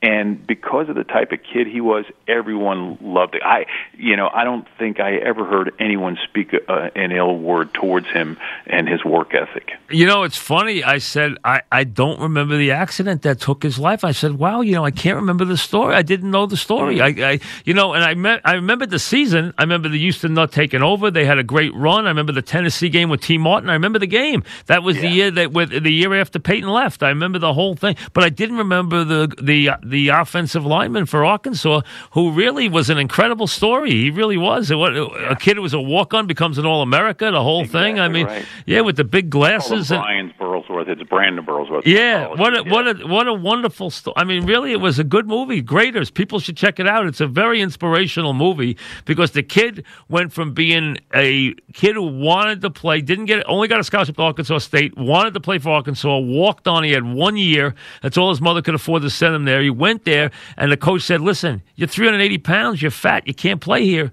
and 0.02 0.46
because 0.46 0.88
of 0.88 0.94
the 0.94 1.04
type 1.04 1.32
of 1.32 1.40
kid 1.42 1.66
he 1.66 1.80
was 1.80 2.04
everyone 2.26 2.98
loved 3.00 3.34
it 3.34 3.42
i 3.44 3.66
you 3.96 4.16
know 4.16 4.30
i 4.32 4.44
don't 4.44 4.66
think 4.78 5.00
i 5.00 5.16
ever 5.16 5.44
heard 5.44 5.74
anyone 5.78 6.16
speak 6.24 6.54
uh, 6.68 6.90
an 6.94 7.10
ill 7.12 7.36
word 7.36 7.72
towards 7.74 8.06
him 8.06 8.36
and 8.66 8.88
his 8.88 9.04
work 9.04 9.34
ethic 9.34 9.72
You 9.90 10.06
know, 10.06 10.22
it's 10.24 10.36
funny. 10.36 10.84
I 10.84 10.98
said 10.98 11.38
I, 11.44 11.62
I 11.72 11.84
don't 11.84 12.20
remember 12.20 12.56
the 12.58 12.72
accident 12.72 13.22
that 13.22 13.40
took 13.40 13.62
his 13.62 13.78
life. 13.78 14.04
I 14.04 14.12
said, 14.12 14.38
"Wow, 14.38 14.60
you 14.60 14.72
know, 14.72 14.84
I 14.84 14.90
can't 14.90 15.16
remember 15.16 15.46
the 15.46 15.56
story. 15.56 15.94
I 15.94 16.02
didn't 16.02 16.30
know 16.30 16.44
the 16.46 16.58
story. 16.58 17.00
I, 17.00 17.08
I 17.08 17.40
you 17.64 17.72
know, 17.72 17.94
and 17.94 18.04
I 18.04 18.14
met, 18.14 18.42
I 18.44 18.54
remember 18.54 18.84
the 18.84 18.98
season. 18.98 19.54
I 19.56 19.62
remember 19.62 19.88
the 19.88 19.98
Houston 19.98 20.34
Nutt 20.34 20.52
taking 20.52 20.82
over. 20.82 21.10
They 21.10 21.24
had 21.24 21.38
a 21.38 21.42
great 21.42 21.74
run. 21.74 22.04
I 22.04 22.10
remember 22.10 22.32
the 22.32 22.42
Tennessee 22.42 22.90
game 22.90 23.08
with 23.08 23.22
Tee 23.22 23.38
Martin. 23.38 23.70
I 23.70 23.74
remember 23.74 23.98
the 23.98 24.06
game. 24.06 24.44
That 24.66 24.82
was 24.82 24.96
the 25.00 25.08
year 25.08 25.30
that 25.30 25.52
with 25.52 25.70
the 25.70 25.90
year 25.90 26.14
after 26.20 26.38
Peyton 26.38 26.68
left. 26.68 27.02
I 27.02 27.08
remember 27.08 27.38
the 27.38 27.54
whole 27.54 27.74
thing, 27.74 27.96
but 28.12 28.24
I 28.24 28.28
didn't 28.28 28.58
remember 28.58 29.04
the 29.04 29.32
the 29.40 29.70
the 29.90 30.08
offensive 30.08 30.64
lineman 30.64 31.06
for 31.06 31.24
Arkansas, 31.24 31.80
who 32.12 32.30
really 32.32 32.68
was 32.68 32.90
an 32.90 32.98
incredible 32.98 33.46
story. 33.46 33.90
He 33.90 34.10
really 34.10 34.36
was. 34.36 34.70
Was 34.72 34.96
a 35.28 35.36
kid 35.36 35.56
who 35.56 35.62
was 35.62 35.74
a 35.74 35.80
walk 35.80 36.14
on 36.14 36.26
becomes 36.26 36.58
an 36.58 36.66
All 36.66 36.82
America. 36.82 37.30
The 37.30 37.42
whole 37.42 37.64
thing. 37.66 37.98
I 37.98 38.08
mean, 38.08 38.26
right. 38.26 38.44
yeah, 38.66 38.80
with 38.82 38.96
the 38.96 39.04
big 39.04 39.30
glasses. 39.30 39.90
and- 39.90 40.00
Brian's 40.02 40.32
Burlsworth. 40.40 40.88
It's 40.88 41.02
Brandon 41.04 41.44
Burlsworth. 41.44 41.82
yeah, 41.84 42.26
what 42.28 42.54
a, 42.56 42.62
Yeah. 42.64 42.72
what 42.72 42.86
a 42.88 43.06
what 43.06 43.28
a 43.28 43.34
wonderful 43.34 43.90
story. 43.90 44.14
I 44.16 44.24
mean, 44.24 44.44
really, 44.46 44.72
it 44.72 44.80
was 44.80 44.98
a 44.98 45.04
good 45.04 45.26
movie. 45.26 45.60
Greater, 45.62 46.04
people 46.06 46.38
should 46.40 46.56
check 46.56 46.78
it 46.80 46.86
out. 46.86 47.06
It's 47.06 47.20
a 47.20 47.26
very 47.26 47.60
inspirational 47.60 48.32
movie 48.34 48.76
because 49.04 49.32
the 49.32 49.42
kid 49.42 49.84
went 50.08 50.32
from 50.32 50.52
being 50.52 50.98
a 51.14 51.54
kid 51.72 51.94
who 51.94 52.02
wanted 52.06 52.60
to 52.62 52.70
play, 52.70 53.00
didn't 53.00 53.26
get 53.26 53.42
only 53.48 53.68
got 53.68 53.80
a 53.80 53.84
scholarship 53.84 54.16
to 54.16 54.22
Arkansas 54.22 54.58
State, 54.58 54.96
wanted 54.96 55.34
to 55.34 55.40
play 55.40 55.58
for 55.58 55.70
Arkansas, 55.70 56.18
walked 56.18 56.66
on. 56.68 56.84
He 56.84 56.92
had 56.92 57.04
one 57.04 57.36
year. 57.36 57.74
That's 58.02 58.16
all 58.16 58.30
his 58.30 58.40
mother 58.40 58.62
could 58.62 58.74
afford 58.74 59.02
to 59.02 59.10
send 59.10 59.34
him 59.34 59.44
there. 59.44 59.60
He 59.62 59.70
went 59.78 60.04
there, 60.04 60.30
and 60.56 60.70
the 60.72 60.76
coach 60.76 61.02
said, 61.02 61.20
"Listen, 61.20 61.62
you're 61.76 61.88
380 61.88 62.38
pounds. 62.38 62.82
You're 62.82 62.90
fat. 62.90 63.26
You 63.26 63.34
can't 63.34 63.60
play 63.60 63.84
here." 63.84 64.10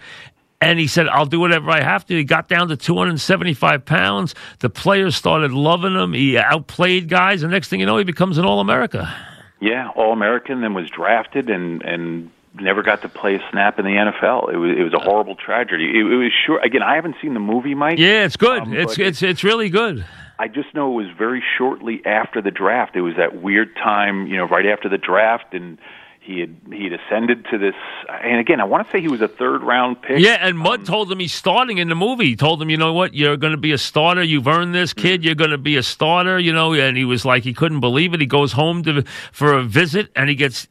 And 0.61 0.79
he 0.79 0.87
said, 0.87 1.07
I'll 1.09 1.25
do 1.25 1.39
whatever 1.39 1.69
I 1.69 1.81
have 1.81 2.05
to. 2.05 2.15
He 2.15 2.23
got 2.23 2.47
down 2.47 2.69
to 2.69 2.77
275 2.77 3.85
pounds. 3.85 4.33
The 4.59 4.69
players 4.69 5.15
started 5.15 5.51
loving 5.51 5.93
him. 5.93 6.13
He 6.13 6.37
outplayed 6.37 7.09
guys. 7.09 7.43
And 7.43 7.51
next 7.51 7.67
thing 7.67 7.81
you 7.81 7.85
know, 7.85 7.97
he 7.97 8.05
becomes 8.05 8.37
an 8.37 8.45
All 8.45 8.61
America. 8.61 9.13
Yeah, 9.59 9.89
All 9.95 10.13
American, 10.13 10.61
then 10.61 10.73
was 10.73 10.89
drafted 10.89 11.49
and 11.49 11.81
and 11.83 12.31
never 12.59 12.83
got 12.83 13.01
to 13.01 13.09
play 13.09 13.35
a 13.35 13.49
snap 13.51 13.79
in 13.79 13.85
the 13.85 13.91
NFL. 13.91 14.53
It 14.53 14.57
was 14.57 14.77
it 14.77 14.83
was 14.83 14.93
a 14.93 14.99
horrible 14.99 15.35
tragedy. 15.35 15.85
It, 15.85 16.05
it 16.05 16.15
was 16.15 16.31
sure. 16.45 16.59
Again, 16.59 16.83
I 16.83 16.95
haven't 16.95 17.15
seen 17.21 17.33
the 17.33 17.39
movie, 17.39 17.75
Mike. 17.75 17.99
Yeah, 17.99 18.25
it's 18.25 18.37
good. 18.37 18.61
Um, 18.61 18.73
it's, 18.73 18.97
it's, 18.97 19.21
it's 19.21 19.43
really 19.43 19.69
good. 19.69 20.05
I 20.37 20.47
just 20.47 20.73
know 20.73 20.99
it 20.99 21.03
was 21.05 21.15
very 21.17 21.43
shortly 21.57 22.01
after 22.05 22.41
the 22.41 22.51
draft. 22.51 22.95
It 22.95 23.01
was 23.01 23.15
that 23.17 23.41
weird 23.41 23.75
time, 23.75 24.27
you 24.27 24.37
know, 24.37 24.45
right 24.45 24.65
after 24.65 24.89
the 24.89 24.97
draft, 24.97 25.53
and 25.53 25.77
he 26.19 26.39
had 26.39 26.55
he 26.71 26.85
had 26.85 26.93
ascended 26.93 27.45
to 27.51 27.57
this. 27.57 27.75
And 28.09 28.39
again, 28.39 28.59
I 28.59 28.63
want 28.63 28.85
to 28.85 28.91
say 28.91 28.99
he 28.99 29.07
was 29.07 29.21
a 29.21 29.27
third 29.27 29.61
round 29.61 30.01
pick. 30.01 30.19
Yeah, 30.19 30.37
and 30.41 30.57
Mudd 30.57 30.79
um, 30.79 30.85
told 30.85 31.11
him 31.11 31.19
he's 31.19 31.33
starting 31.33 31.77
in 31.77 31.87
the 31.87 31.95
movie. 31.95 32.25
He 32.25 32.35
told 32.35 32.61
him, 32.61 32.69
you 32.69 32.77
know 32.77 32.93
what, 32.93 33.13
you're 33.13 33.37
going 33.37 33.51
to 33.51 33.57
be 33.57 33.71
a 33.71 33.77
starter. 33.77 34.23
You've 34.23 34.47
earned 34.47 34.73
this, 34.73 34.93
mm-hmm. 34.93 35.01
kid. 35.01 35.23
You're 35.23 35.35
going 35.35 35.51
to 35.51 35.57
be 35.57 35.77
a 35.77 35.83
starter. 35.83 36.39
You 36.39 36.51
know, 36.51 36.73
and 36.73 36.97
he 36.97 37.05
was 37.05 37.25
like, 37.25 37.43
he 37.43 37.53
couldn't 37.53 37.79
believe 37.79 38.13
it. 38.13 38.19
He 38.19 38.25
goes 38.25 38.53
home 38.53 38.83
to 38.83 39.03
for 39.31 39.53
a 39.53 39.63
visit, 39.63 40.09
and 40.15 40.27
he 40.27 40.35
gets 40.35 40.67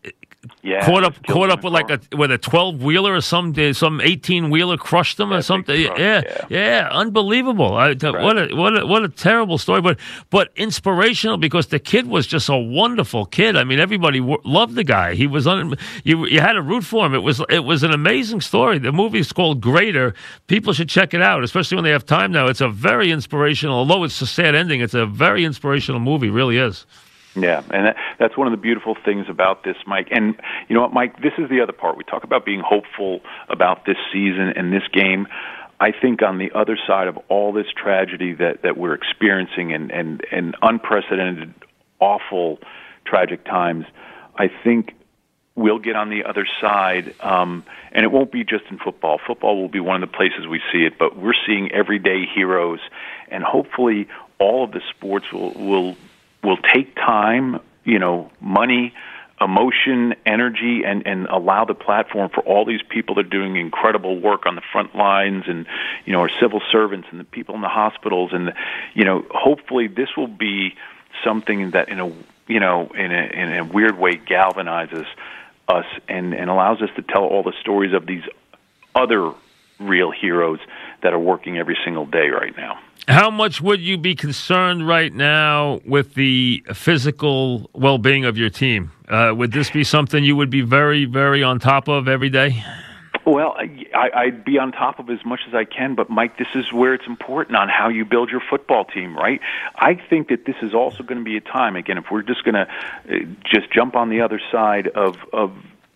yeah, 0.62 0.84
caught 0.84 1.04
up, 1.04 1.14
caught 1.26 1.50
up 1.50 1.62
with 1.64 1.72
like 1.72 1.90
a 1.90 2.00
with 2.16 2.30
a 2.30 2.38
twelve 2.38 2.82
wheeler 2.82 3.14
or 3.14 3.20
some 3.20 3.54
some 3.74 4.00
eighteen 4.00 4.50
wheeler 4.50 4.76
crushed 4.76 5.18
him 5.20 5.32
or 5.32 5.42
something. 5.42 5.84
truck, 5.86 5.98
yeah, 5.98 6.22
yeah. 6.24 6.46
yeah, 6.48 6.88
unbelievable. 6.92 7.76
I, 7.76 7.94
th- 7.94 8.12
What 8.14 8.38
a 8.38 8.54
what 8.54 8.78
a 8.82 8.86
what 8.86 9.02
a 9.04 9.08
terrible 9.08 9.58
story, 9.58 9.80
but 9.80 9.98
but 10.30 10.50
inspirational 10.56 11.36
because 11.36 11.68
the 11.68 11.78
kid 11.78 12.06
was 12.06 12.26
just 12.26 12.48
a 12.48 12.56
wonderful 12.56 13.26
kid. 13.26 13.56
I 13.56 13.64
mean, 13.64 13.78
everybody 13.78 14.18
w- 14.20 14.40
loved 14.44 14.74
the 14.74 14.84
guy. 14.84 15.14
He 15.14 15.26
was 15.26 15.46
un- 15.46 15.76
you 16.04 16.26
you 16.26 16.40
had 16.40 16.52
to 16.54 16.62
root 16.62 16.84
for 16.84 17.06
him. 17.06 17.14
It 17.14 17.22
was 17.22 17.42
it 17.48 17.64
was 17.64 17.82
an 17.82 17.92
amazing 17.92 18.40
story. 18.40 18.78
The 18.78 18.92
movie's 18.92 19.32
called 19.32 19.60
Greater. 19.60 20.14
People 20.46 20.72
should 20.72 20.88
check 20.88 21.14
it 21.14 21.22
out, 21.22 21.44
especially 21.44 21.76
when 21.76 21.84
they 21.84 21.90
have 21.90 22.06
time 22.06 22.32
now. 22.32 22.46
It's 22.48 22.60
a 22.60 22.68
very 22.68 23.10
inspirational. 23.10 23.76
Although 23.78 24.04
it's 24.04 24.20
a 24.20 24.26
sad 24.26 24.54
ending, 24.54 24.80
it's 24.80 24.94
a 24.94 25.06
very 25.06 25.44
inspirational 25.44 26.00
movie. 26.00 26.30
Really 26.30 26.56
is. 26.58 26.86
Yeah, 27.36 27.62
and 27.70 27.86
that, 27.86 27.96
that's 28.18 28.36
one 28.36 28.46
of 28.46 28.52
the 28.52 28.58
beautiful 28.58 28.96
things 29.04 29.26
about 29.28 29.64
this, 29.64 29.76
Mike. 29.86 30.08
And 30.10 30.36
you 30.68 30.74
know 30.74 30.82
what, 30.82 30.92
Mike? 30.92 31.20
This 31.20 31.32
is 31.38 31.50
the 31.50 31.60
other 31.62 31.72
part. 31.72 31.96
We 31.96 32.04
talk 32.04 32.24
about 32.24 32.44
being 32.44 32.62
hopeful 32.64 33.20
about 33.48 33.86
this 33.86 33.96
season 34.12 34.52
and 34.54 34.72
this 34.72 34.86
game. 34.92 35.26
I 35.80 35.90
think 35.90 36.22
on 36.22 36.38
the 36.38 36.52
other 36.52 36.78
side 36.86 37.08
of 37.08 37.18
all 37.28 37.52
this 37.52 37.66
tragedy 37.76 38.34
that, 38.34 38.62
that 38.62 38.76
we're 38.76 38.94
experiencing 38.94 39.72
and, 39.72 39.90
and, 39.90 40.24
and 40.30 40.56
unprecedented, 40.62 41.52
awful, 41.98 42.58
tragic 43.04 43.44
times, 43.44 43.84
I 44.36 44.48
think 44.62 44.94
we'll 45.56 45.78
get 45.78 45.96
on 45.96 46.10
the 46.10 46.24
other 46.24 46.46
side, 46.60 47.14
um, 47.20 47.64
and 47.92 48.04
it 48.04 48.12
won't 48.12 48.32
be 48.32 48.44
just 48.44 48.64
in 48.70 48.78
football. 48.78 49.20
Football 49.24 49.60
will 49.60 49.68
be 49.68 49.80
one 49.80 50.02
of 50.02 50.08
the 50.08 50.16
places 50.16 50.46
we 50.48 50.60
see 50.72 50.84
it, 50.84 50.94
but 50.98 51.16
we're 51.16 51.34
seeing 51.46 51.70
everyday 51.72 52.24
heroes, 52.32 52.80
and 53.28 53.42
hopefully 53.42 54.08
all 54.38 54.64
of 54.64 54.72
the 54.72 54.80
sports 54.90 55.26
will 55.32 55.52
will 55.54 55.96
will 56.44 56.58
take 56.58 56.94
time, 56.94 57.60
you 57.84 57.98
know, 57.98 58.30
money, 58.40 58.94
emotion, 59.40 60.14
energy, 60.24 60.82
and 60.84 61.06
and 61.06 61.26
allow 61.26 61.64
the 61.64 61.74
platform 61.74 62.30
for 62.30 62.40
all 62.42 62.64
these 62.64 62.82
people 62.88 63.16
that 63.16 63.26
are 63.26 63.28
doing 63.28 63.56
incredible 63.56 64.20
work 64.20 64.46
on 64.46 64.54
the 64.54 64.62
front 64.72 64.94
lines, 64.94 65.44
and 65.46 65.66
you 66.04 66.12
know, 66.12 66.20
our 66.20 66.30
civil 66.40 66.60
servants 66.70 67.08
and 67.10 67.20
the 67.20 67.24
people 67.24 67.54
in 67.54 67.60
the 67.60 67.68
hospitals, 67.68 68.30
and 68.32 68.52
you 68.94 69.04
know, 69.04 69.24
hopefully 69.30 69.88
this 69.88 70.10
will 70.16 70.28
be 70.28 70.74
something 71.24 71.70
that 71.72 71.88
in 71.88 72.00
a 72.00 72.06
you 72.46 72.60
know 72.60 72.88
in 72.94 73.12
a 73.12 73.24
in 73.32 73.52
a 73.58 73.64
weird 73.64 73.98
way 73.98 74.16
galvanizes 74.16 75.06
us 75.68 75.86
and 76.08 76.34
and 76.34 76.50
allows 76.50 76.82
us 76.82 76.90
to 76.96 77.02
tell 77.02 77.24
all 77.24 77.42
the 77.42 77.54
stories 77.60 77.92
of 77.92 78.06
these 78.06 78.24
other 78.94 79.32
real 79.80 80.10
heroes 80.10 80.60
that 81.02 81.12
are 81.12 81.18
working 81.18 81.58
every 81.58 81.76
single 81.84 82.06
day 82.06 82.28
right 82.28 82.56
now. 82.56 82.78
How 83.06 83.30
much 83.30 83.60
would 83.60 83.80
you 83.80 83.98
be 83.98 84.14
concerned 84.14 84.88
right 84.88 85.12
now 85.12 85.80
with 85.84 86.14
the 86.14 86.64
physical 86.72 87.68
well 87.74 87.98
being 87.98 88.24
of 88.24 88.38
your 88.38 88.50
team? 88.50 88.92
Uh, 89.08 89.32
would 89.36 89.52
this 89.52 89.70
be 89.70 89.84
something 89.84 90.24
you 90.24 90.36
would 90.36 90.50
be 90.50 90.62
very, 90.62 91.04
very 91.04 91.42
on 91.42 91.60
top 91.60 91.88
of 91.88 92.08
every 92.08 92.30
day? 92.30 92.64
Well, 93.26 93.56
I, 93.94 94.10
I'd 94.14 94.44
be 94.44 94.58
on 94.58 94.72
top 94.72 94.98
of 94.98 95.08
as 95.08 95.24
much 95.24 95.40
as 95.48 95.54
I 95.54 95.64
can, 95.64 95.94
but 95.94 96.10
Mike, 96.10 96.36
this 96.38 96.48
is 96.54 96.72
where 96.72 96.92
it's 96.92 97.06
important 97.06 97.56
on 97.56 97.68
how 97.68 97.88
you 97.88 98.04
build 98.04 98.30
your 98.30 98.42
football 98.50 98.84
team, 98.84 99.16
right? 99.16 99.40
I 99.76 99.94
think 99.94 100.28
that 100.28 100.44
this 100.44 100.56
is 100.60 100.74
also 100.74 101.02
going 101.02 101.18
to 101.18 101.24
be 101.24 101.36
a 101.36 101.40
time 101.40 101.74
again 101.76 101.96
if 101.96 102.04
we're 102.10 102.22
just 102.22 102.44
going 102.44 102.54
to 102.54 102.66
uh, 102.68 103.18
just 103.50 103.72
jump 103.72 103.96
on 103.96 104.10
the 104.10 104.20
other 104.20 104.40
side 104.52 104.88
of 104.88 105.16
of 105.32 105.52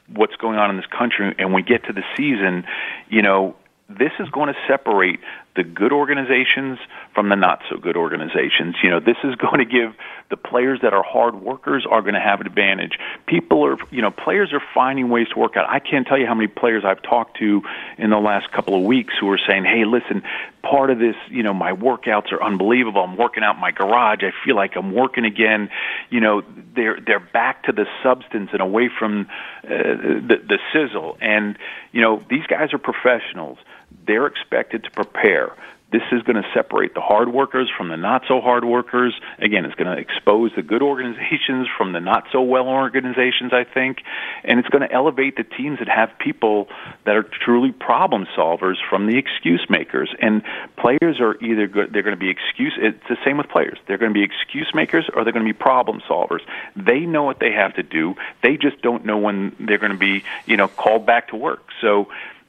what's 0.09 0.37
going 0.37 0.59
on 0.59 0.71
in 0.71 0.77
this 0.77 0.87
country 0.87 1.35
and 1.39 1.53
we 1.53 1.63
get 1.63 1.85
to 1.85 1.93
the 1.93 2.03
season, 2.17 2.65
you 3.11 3.21
know, 3.21 3.55
this 3.89 4.13
is 4.19 4.29
going 4.31 4.49
to 4.49 4.59
separate 4.67 5.21
the 5.59 5.64
good 5.64 5.92
organizations 5.92 6.79
from 7.14 7.29
the 7.31 7.35
not 7.35 7.61
so 7.68 7.77
good 7.77 7.97
organizations. 7.97 8.77
You 8.81 8.90
know, 8.90 9.01
this 9.01 9.16
is 9.25 9.35
going 9.44 9.59
to 9.59 9.64
give 9.64 9.92
the 10.31 10.37
players 10.37 10.79
that 10.83 10.94
are 10.94 11.03
hard 11.03 11.35
workers 11.35 11.85
are 11.90 12.01
going 12.01 12.14
to 12.14 12.21
have 12.21 12.40
an 12.40 12.47
advantage. 12.47 12.92
People 13.27 13.66
are, 13.66 13.77
you 13.90 14.01
know, 14.01 14.12
players 14.12 14.53
are 14.53 14.62
finding 14.73 15.09
ways 15.09 15.27
to 15.35 15.38
work 15.38 15.57
out. 15.57 15.68
I 15.68 15.81
can't 15.81 16.07
tell 16.07 16.16
you 16.16 16.27
how 16.27 16.35
many 16.35 16.47
players 16.47 16.85
I've 16.85 17.03
talked 17.03 17.38
to 17.38 17.62
in 17.97 18.11
the 18.11 18.18
last 18.18 18.53
couple 18.53 18.77
of 18.77 18.85
weeks 18.85 19.14
who 19.18 19.29
are 19.31 19.40
saying, 19.49 19.64
"Hey, 19.64 19.85
listen, 19.85 20.23
part 20.62 20.90
of 20.90 21.01
this, 21.01 21.16
you 21.29 21.42
know, 21.42 21.55
my 21.55 21.73
workouts 21.73 22.31
are 22.31 22.42
unbelievable. 22.42 23.03
I'm 23.03 23.16
working 23.16 23.42
out 23.42 23.57
in 23.57 23.61
my 23.61 23.73
garage. 23.73 24.23
I 24.23 24.31
feel 24.44 24.55
like 24.55 24.77
I'm 24.77 24.94
working 24.94 25.25
again." 25.25 25.71
You 26.09 26.21
know, 26.21 26.42
they're 26.77 27.01
they're 27.05 27.18
back 27.18 27.64
to 27.64 27.73
the 27.73 27.87
substance 28.05 28.51
and 28.53 28.61
away 28.61 28.90
from 28.97 29.27
uh, 29.64 29.68
the 29.68 30.37
the 30.47 30.59
sizzle. 30.73 31.18
And 31.21 31.59
you 31.90 32.01
know, 32.01 32.23
these 32.31 32.47
guys 32.47 32.73
are 32.73 32.79
professionals 32.79 33.59
they're 34.07 34.27
expected 34.27 34.85
to 34.85 34.90
prepare. 34.90 35.55
This 35.90 36.03
is 36.12 36.20
going 36.22 36.37
to 36.37 36.46
separate 36.53 36.92
the 36.92 37.01
hard 37.01 37.33
workers 37.33 37.70
from 37.74 37.88
the 37.88 37.96
not 37.96 38.24
so 38.29 38.42
hard 38.42 38.62
workers. 38.62 39.18
Again, 39.38 39.64
it's 39.64 39.74
going 39.74 39.90
to 39.94 39.98
expose 39.98 40.53
the 40.55 40.61
good 40.61 40.83
organizations 40.92 41.66
from 41.79 41.92
the 41.92 42.01
not 42.01 42.24
so 42.31 42.42
well 42.42 42.68
organizations, 42.68 43.53
I 43.55 43.64
think. 43.64 44.03
And 44.44 44.59
it's 44.61 44.68
going 44.68 44.87
to 44.87 44.92
elevate 44.92 45.37
the 45.37 45.44
teams 45.44 45.79
that 45.79 45.88
have 45.88 46.11
people 46.18 46.68
that 47.07 47.16
are 47.16 47.22
truly 47.22 47.72
problem 47.72 48.27
solvers 48.37 48.77
from 48.90 49.07
the 49.07 49.16
excuse 49.16 49.64
makers. 49.70 50.14
And 50.20 50.42
players 50.77 51.20
are 51.20 51.42
either 51.42 51.66
good, 51.66 51.90
they're 51.94 52.03
going 52.03 52.16
to 52.16 52.20
be 52.20 52.29
excuse, 52.29 52.74
it's 52.79 53.09
the 53.09 53.16
same 53.24 53.38
with 53.38 53.48
players. 53.48 53.79
They're 53.87 53.98
going 53.98 54.12
to 54.12 54.18
be 54.18 54.24
excuse 54.24 54.70
makers 54.74 55.09
or 55.14 55.24
they're 55.24 55.33
going 55.33 55.46
to 55.46 55.53
be 55.53 55.59
problem 55.59 56.03
solvers. 56.07 56.40
They 56.77 57.01
know 57.01 57.22
what 57.22 57.38
they 57.40 57.53
have 57.53 57.74
to 57.77 57.83
do. 57.83 58.14
They 58.42 58.59
just 58.59 58.83
don't 58.83 59.07
know 59.07 59.16
when 59.16 59.57
they're 59.59 59.79
going 59.79 59.92
to 59.92 59.98
be, 59.98 60.24
you 60.44 60.59
know, 60.59 60.68
called 60.68 61.07
back 61.07 61.29
to 61.29 61.37
work. 61.37 61.64
So, 61.81 62.09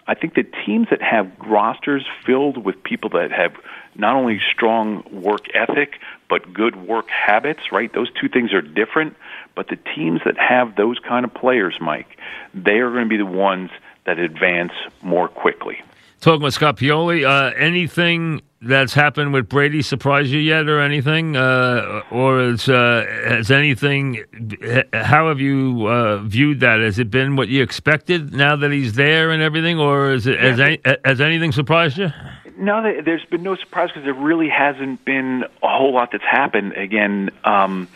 I 0.09 0.15
think 0.15 0.33
that 0.33 0.47
teams 0.65 0.87
that 0.89 1.03
have 1.03 1.31
rosters 1.39 2.03
filled 2.25 2.57
with 2.57 2.81
people 2.81 3.11
that 3.11 3.31
have 3.31 3.53
not 3.93 4.15
only 4.15 4.41
strong 4.51 5.03
work 5.11 5.45
ethic 5.53 5.99
but 6.27 6.51
good 6.51 6.75
work 6.75 7.09
habits, 7.09 7.71
right? 7.71 7.93
Those 7.93 8.09
two 8.19 8.27
things 8.27 8.51
are 8.51 8.61
different. 8.61 9.15
But 9.53 9.67
the 9.67 9.75
teams 9.75 10.21
that 10.25 10.35
have 10.39 10.75
those 10.75 10.97
kind 10.97 11.25
of 11.25 11.33
players, 11.35 11.77
Mike, 11.79 12.17
they 12.55 12.79
are 12.79 12.89
going 12.89 13.03
to 13.03 13.09
be 13.09 13.17
the 13.17 13.25
ones 13.25 13.69
that 14.05 14.17
advance 14.17 14.71
more 15.03 15.27
quickly. 15.27 15.83
Talking 16.21 16.43
with 16.43 16.53
Scott 16.53 16.75
Pioli, 16.77 17.25
uh, 17.25 17.53
anything 17.55 18.41
that's 18.61 18.93
happened 18.93 19.31
with 19.31 19.47
Brady 19.47 19.81
surprise 19.81 20.29
you 20.31 20.39
yet, 20.39 20.67
or 20.67 20.81
anything, 20.81 21.37
uh, 21.37 22.01
or 22.11 22.41
is, 22.41 22.67
uh, 22.67 23.05
has 23.25 23.49
anything? 23.49 24.23
How 24.91 25.29
have 25.29 25.39
you 25.39 25.87
uh, 25.87 26.17
viewed 26.17 26.59
that? 26.59 26.81
Has 26.81 26.99
it 26.99 27.09
been 27.09 27.37
what 27.37 27.47
you 27.47 27.63
expected 27.63 28.33
now 28.33 28.57
that 28.57 28.71
he's 28.71 28.93
there 28.93 29.31
and 29.31 29.41
everything, 29.41 29.79
or 29.79 30.11
is 30.11 30.27
it, 30.27 30.35
yeah. 30.35 30.49
has, 30.49 30.59
any, 30.59 30.81
has 31.05 31.21
anything 31.21 31.53
surprised 31.53 31.97
you? 31.97 32.11
No, 32.57 32.83
there's 33.01 33.23
been 33.23 33.43
no 33.43 33.55
surprise 33.55 33.87
because 33.87 34.03
there 34.03 34.13
really 34.13 34.49
hasn't 34.49 35.05
been 35.05 35.45
a 35.63 35.67
whole 35.69 35.93
lot 35.93 36.09
that's 36.11 36.25
happened. 36.25 36.73
Again, 36.73 37.29
um, 37.45 37.87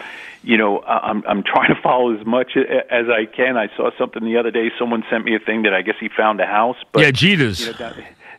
you 0.41 0.57
know, 0.57 0.81
I'm 0.81 1.21
I'm 1.27 1.43
trying 1.43 1.75
to 1.75 1.81
follow 1.81 2.17
as 2.17 2.25
much 2.25 2.55
as 2.55 3.09
I 3.09 3.25
can. 3.25 3.57
I 3.57 3.67
saw 3.75 3.91
something 3.97 4.23
the 4.23 4.37
other 4.37 4.51
day. 4.51 4.71
Someone 4.79 5.03
sent 5.09 5.25
me 5.25 5.35
a 5.35 5.39
thing 5.39 5.63
that 5.63 5.73
I 5.73 5.81
guess 5.81 5.95
he 5.99 6.07
found 6.07 6.39
a 6.39 6.45
house. 6.45 6.77
But, 6.93 7.01
yeah, 7.01 7.11
Jeter's. 7.11 7.67
You 7.67 7.73
know, 7.77 7.93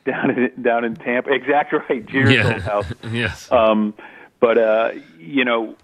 down, 0.10 0.30
in 0.30 0.62
down 0.62 0.84
in 0.84 0.94
Tampa. 0.96 1.32
Exactly 1.32 1.78
right, 1.88 2.06
Jeter's 2.06 2.34
yeah. 2.34 2.60
house. 2.60 2.92
yes. 3.10 3.50
Um, 3.50 3.94
but 4.38 4.58
uh, 4.58 4.90
you 5.18 5.44
know, 5.44 5.76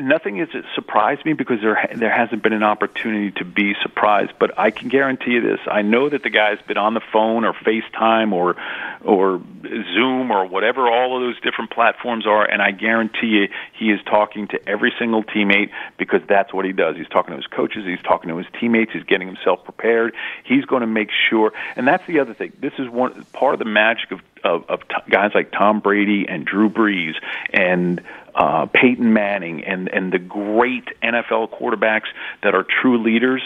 nothing 0.00 0.38
has 0.38 0.48
surprised 0.74 1.24
me 1.24 1.32
because 1.32 1.60
there 1.60 1.88
there 1.94 2.14
hasn't 2.14 2.42
been 2.42 2.52
an 2.52 2.62
opportunity 2.62 3.30
to 3.32 3.44
be 3.44 3.74
surprised. 3.82 4.32
But 4.38 4.58
I 4.58 4.70
can 4.70 4.88
guarantee 4.88 5.32
you 5.32 5.40
this: 5.40 5.60
I 5.66 5.82
know 5.82 6.08
that 6.08 6.22
the 6.22 6.30
guy's 6.30 6.60
been 6.66 6.76
on 6.76 6.94
the 6.94 7.00
phone 7.12 7.44
or 7.44 7.54
FaceTime 7.54 8.32
or 8.32 8.56
or 9.04 9.40
Zoom 9.62 10.30
or 10.30 10.46
whatever 10.46 10.88
all 10.88 11.16
of 11.16 11.22
those 11.22 11.40
different 11.40 11.70
platforms 11.70 12.26
are, 12.26 12.44
and 12.44 12.62
I 12.62 12.70
guarantee 12.70 13.26
you 13.26 13.48
he 13.78 13.90
is 13.90 14.00
talking 14.04 14.48
to 14.48 14.68
every 14.68 14.92
single 14.98 15.22
teammate 15.22 15.70
because 15.98 16.20
that's 16.28 16.52
what 16.52 16.64
he 16.64 16.72
does. 16.72 16.96
He's 16.96 17.08
talking 17.08 17.32
to 17.32 17.36
his 17.36 17.46
coaches, 17.46 17.84
he's 17.84 18.02
talking 18.02 18.28
to 18.28 18.36
his 18.36 18.46
teammates, 18.60 18.92
he's 18.92 19.04
getting 19.04 19.26
himself 19.26 19.64
prepared. 19.64 20.14
He's 20.44 20.64
going 20.64 20.82
to 20.82 20.86
make 20.86 21.10
sure, 21.30 21.52
and 21.76 21.86
that's 21.86 22.06
the 22.06 22.20
other 22.20 22.34
thing. 22.34 22.52
This 22.60 22.74
is 22.78 22.88
one 22.88 23.24
part 23.32 23.54
of 23.54 23.58
the 23.58 23.64
magic 23.64 24.12
of 24.12 24.20
of, 24.44 24.64
of 24.68 24.80
t- 24.88 25.10
guys 25.10 25.30
like 25.34 25.52
Tom 25.52 25.80
Brady 25.80 26.26
and 26.28 26.44
Drew 26.44 26.68
Brees 26.68 27.14
and 27.52 28.02
uh, 28.34 28.66
Peyton 28.66 29.12
Manning 29.12 29.64
and 29.64 29.88
and 29.88 30.12
the 30.12 30.18
great 30.18 30.88
NFL 31.02 31.50
quarterbacks 31.50 32.08
that 32.42 32.54
are 32.54 32.64
true 32.64 33.02
leaders. 33.02 33.42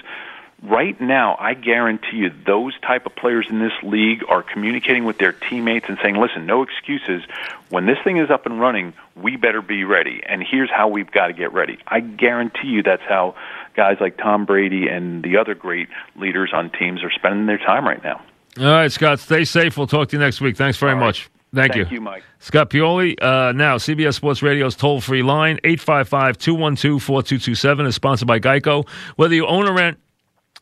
Right 0.63 0.99
now, 1.01 1.37
I 1.39 1.53
guarantee 1.53 2.17
you, 2.17 2.33
those 2.47 2.73
type 2.81 3.05
of 3.05 3.15
players 3.15 3.47
in 3.51 3.59
this 3.59 3.75
league 3.83 4.25
are 4.29 4.43
communicating 4.43 5.05
with 5.05 5.19
their 5.19 5.33
teammates 5.33 5.87
and 5.89 5.99
saying, 6.03 6.17
"Listen, 6.17 6.47
no 6.47 6.63
excuses. 6.63 7.23
When 7.69 7.85
this 7.85 7.99
thing 8.03 8.17
is 8.17 8.31
up 8.31 8.47
and 8.47 8.59
running, 8.59 8.95
we 9.15 9.37
better 9.37 9.61
be 9.61 9.85
ready. 9.85 10.23
And 10.27 10.43
here's 10.43 10.71
how 10.71 10.89
we've 10.89 11.11
got 11.11 11.27
to 11.27 11.35
get 11.35 11.53
ready." 11.53 11.79
I 11.87 12.01
guarantee 12.01 12.69
you, 12.69 12.83
that's 12.83 13.03
how 13.07 13.35
guys 13.75 13.99
like 14.01 14.17
Tom 14.17 14.47
Brady 14.47 14.89
and 14.89 15.23
the 15.23 15.37
other 15.37 15.55
great 15.55 15.89
leaders 16.17 16.51
on 16.55 16.71
teams 16.71 17.05
are 17.05 17.11
spending 17.11 17.45
their 17.45 17.59
time 17.59 17.87
right 17.87 18.03
now. 18.03 18.23
All 18.59 18.65
right, 18.65 18.91
Scott. 18.91 19.21
Stay 19.21 19.45
safe. 19.45 19.77
We'll 19.77 19.87
talk 19.87 20.09
to 20.09 20.17
you 20.17 20.21
next 20.21 20.41
week. 20.41 20.57
Thanks 20.57 20.79
very 20.79 20.97
much. 20.97 21.29
Thank, 21.55 21.75
Thank 21.75 21.91
you. 21.91 21.97
you. 21.97 22.01
Mike. 22.01 22.25
Scott 22.39 22.71
Pioli. 22.71 23.23
Uh, 23.23 23.53
now, 23.53 23.77
CBS 23.77 24.15
Sports 24.15 24.43
Radio's 24.43 24.75
toll 24.75 25.01
free 25.01 25.23
line, 25.23 25.59
855 25.65 26.39
212 26.39 27.03
4227, 27.03 27.87
is 27.87 27.95
sponsored 27.95 28.27
by 28.27 28.41
Geico. 28.41 28.89
Whether 29.17 29.35
you 29.35 29.47
own 29.47 29.69
or 29.69 29.73
rent, 29.75 29.99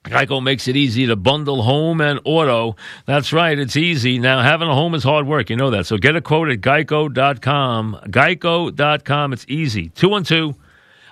Geico 0.05 0.43
makes 0.43 0.69
it 0.69 0.77
easy 0.77 1.07
to 1.07 1.17
bundle 1.17 1.63
home 1.63 2.01
and 2.01 2.21
auto. 2.25 2.77
That's 3.07 3.33
right, 3.33 3.59
it's 3.59 3.77
easy. 3.77 4.19
Now, 4.19 4.43
having 4.43 4.69
a 4.69 4.75
home 4.75 4.95
is 4.95 5.03
hard 5.03 5.27
work. 5.27 5.49
You 5.49 5.57
know 5.57 5.71
that. 5.71 5.87
So 5.87 5.97
get 5.97 6.15
a 6.15 6.21
quote 6.21 6.51
at 6.51 6.61
geico.com. 6.61 8.01
Geico.com. 8.09 9.33
It's 9.33 9.47
easy. 9.49 9.89
212, 9.91 10.55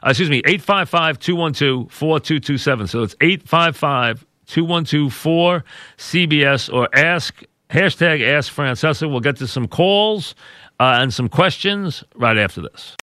uh, 0.05 0.11
excuse 0.11 0.29
me, 0.29 0.43
855 0.45 1.19
212 1.19 1.91
4227. 1.91 2.87
So 2.87 3.03
it's 3.03 3.17
855 3.21 4.27
212 4.47 5.13
4 5.13 5.65
CBS 5.97 6.73
or 6.73 6.89
ask 6.95 7.43
hashtag 7.71 8.23
ask 8.23 8.53
Francesa. 8.53 9.11
We'll 9.11 9.21
get 9.21 9.37
to 9.37 9.47
some 9.47 9.69
calls 9.69 10.35
uh, 10.79 10.99
and 11.01 11.15
some 11.15 11.31
questions 11.31 12.05
right 12.15 12.37
after 12.37 12.61
this. 12.61 12.97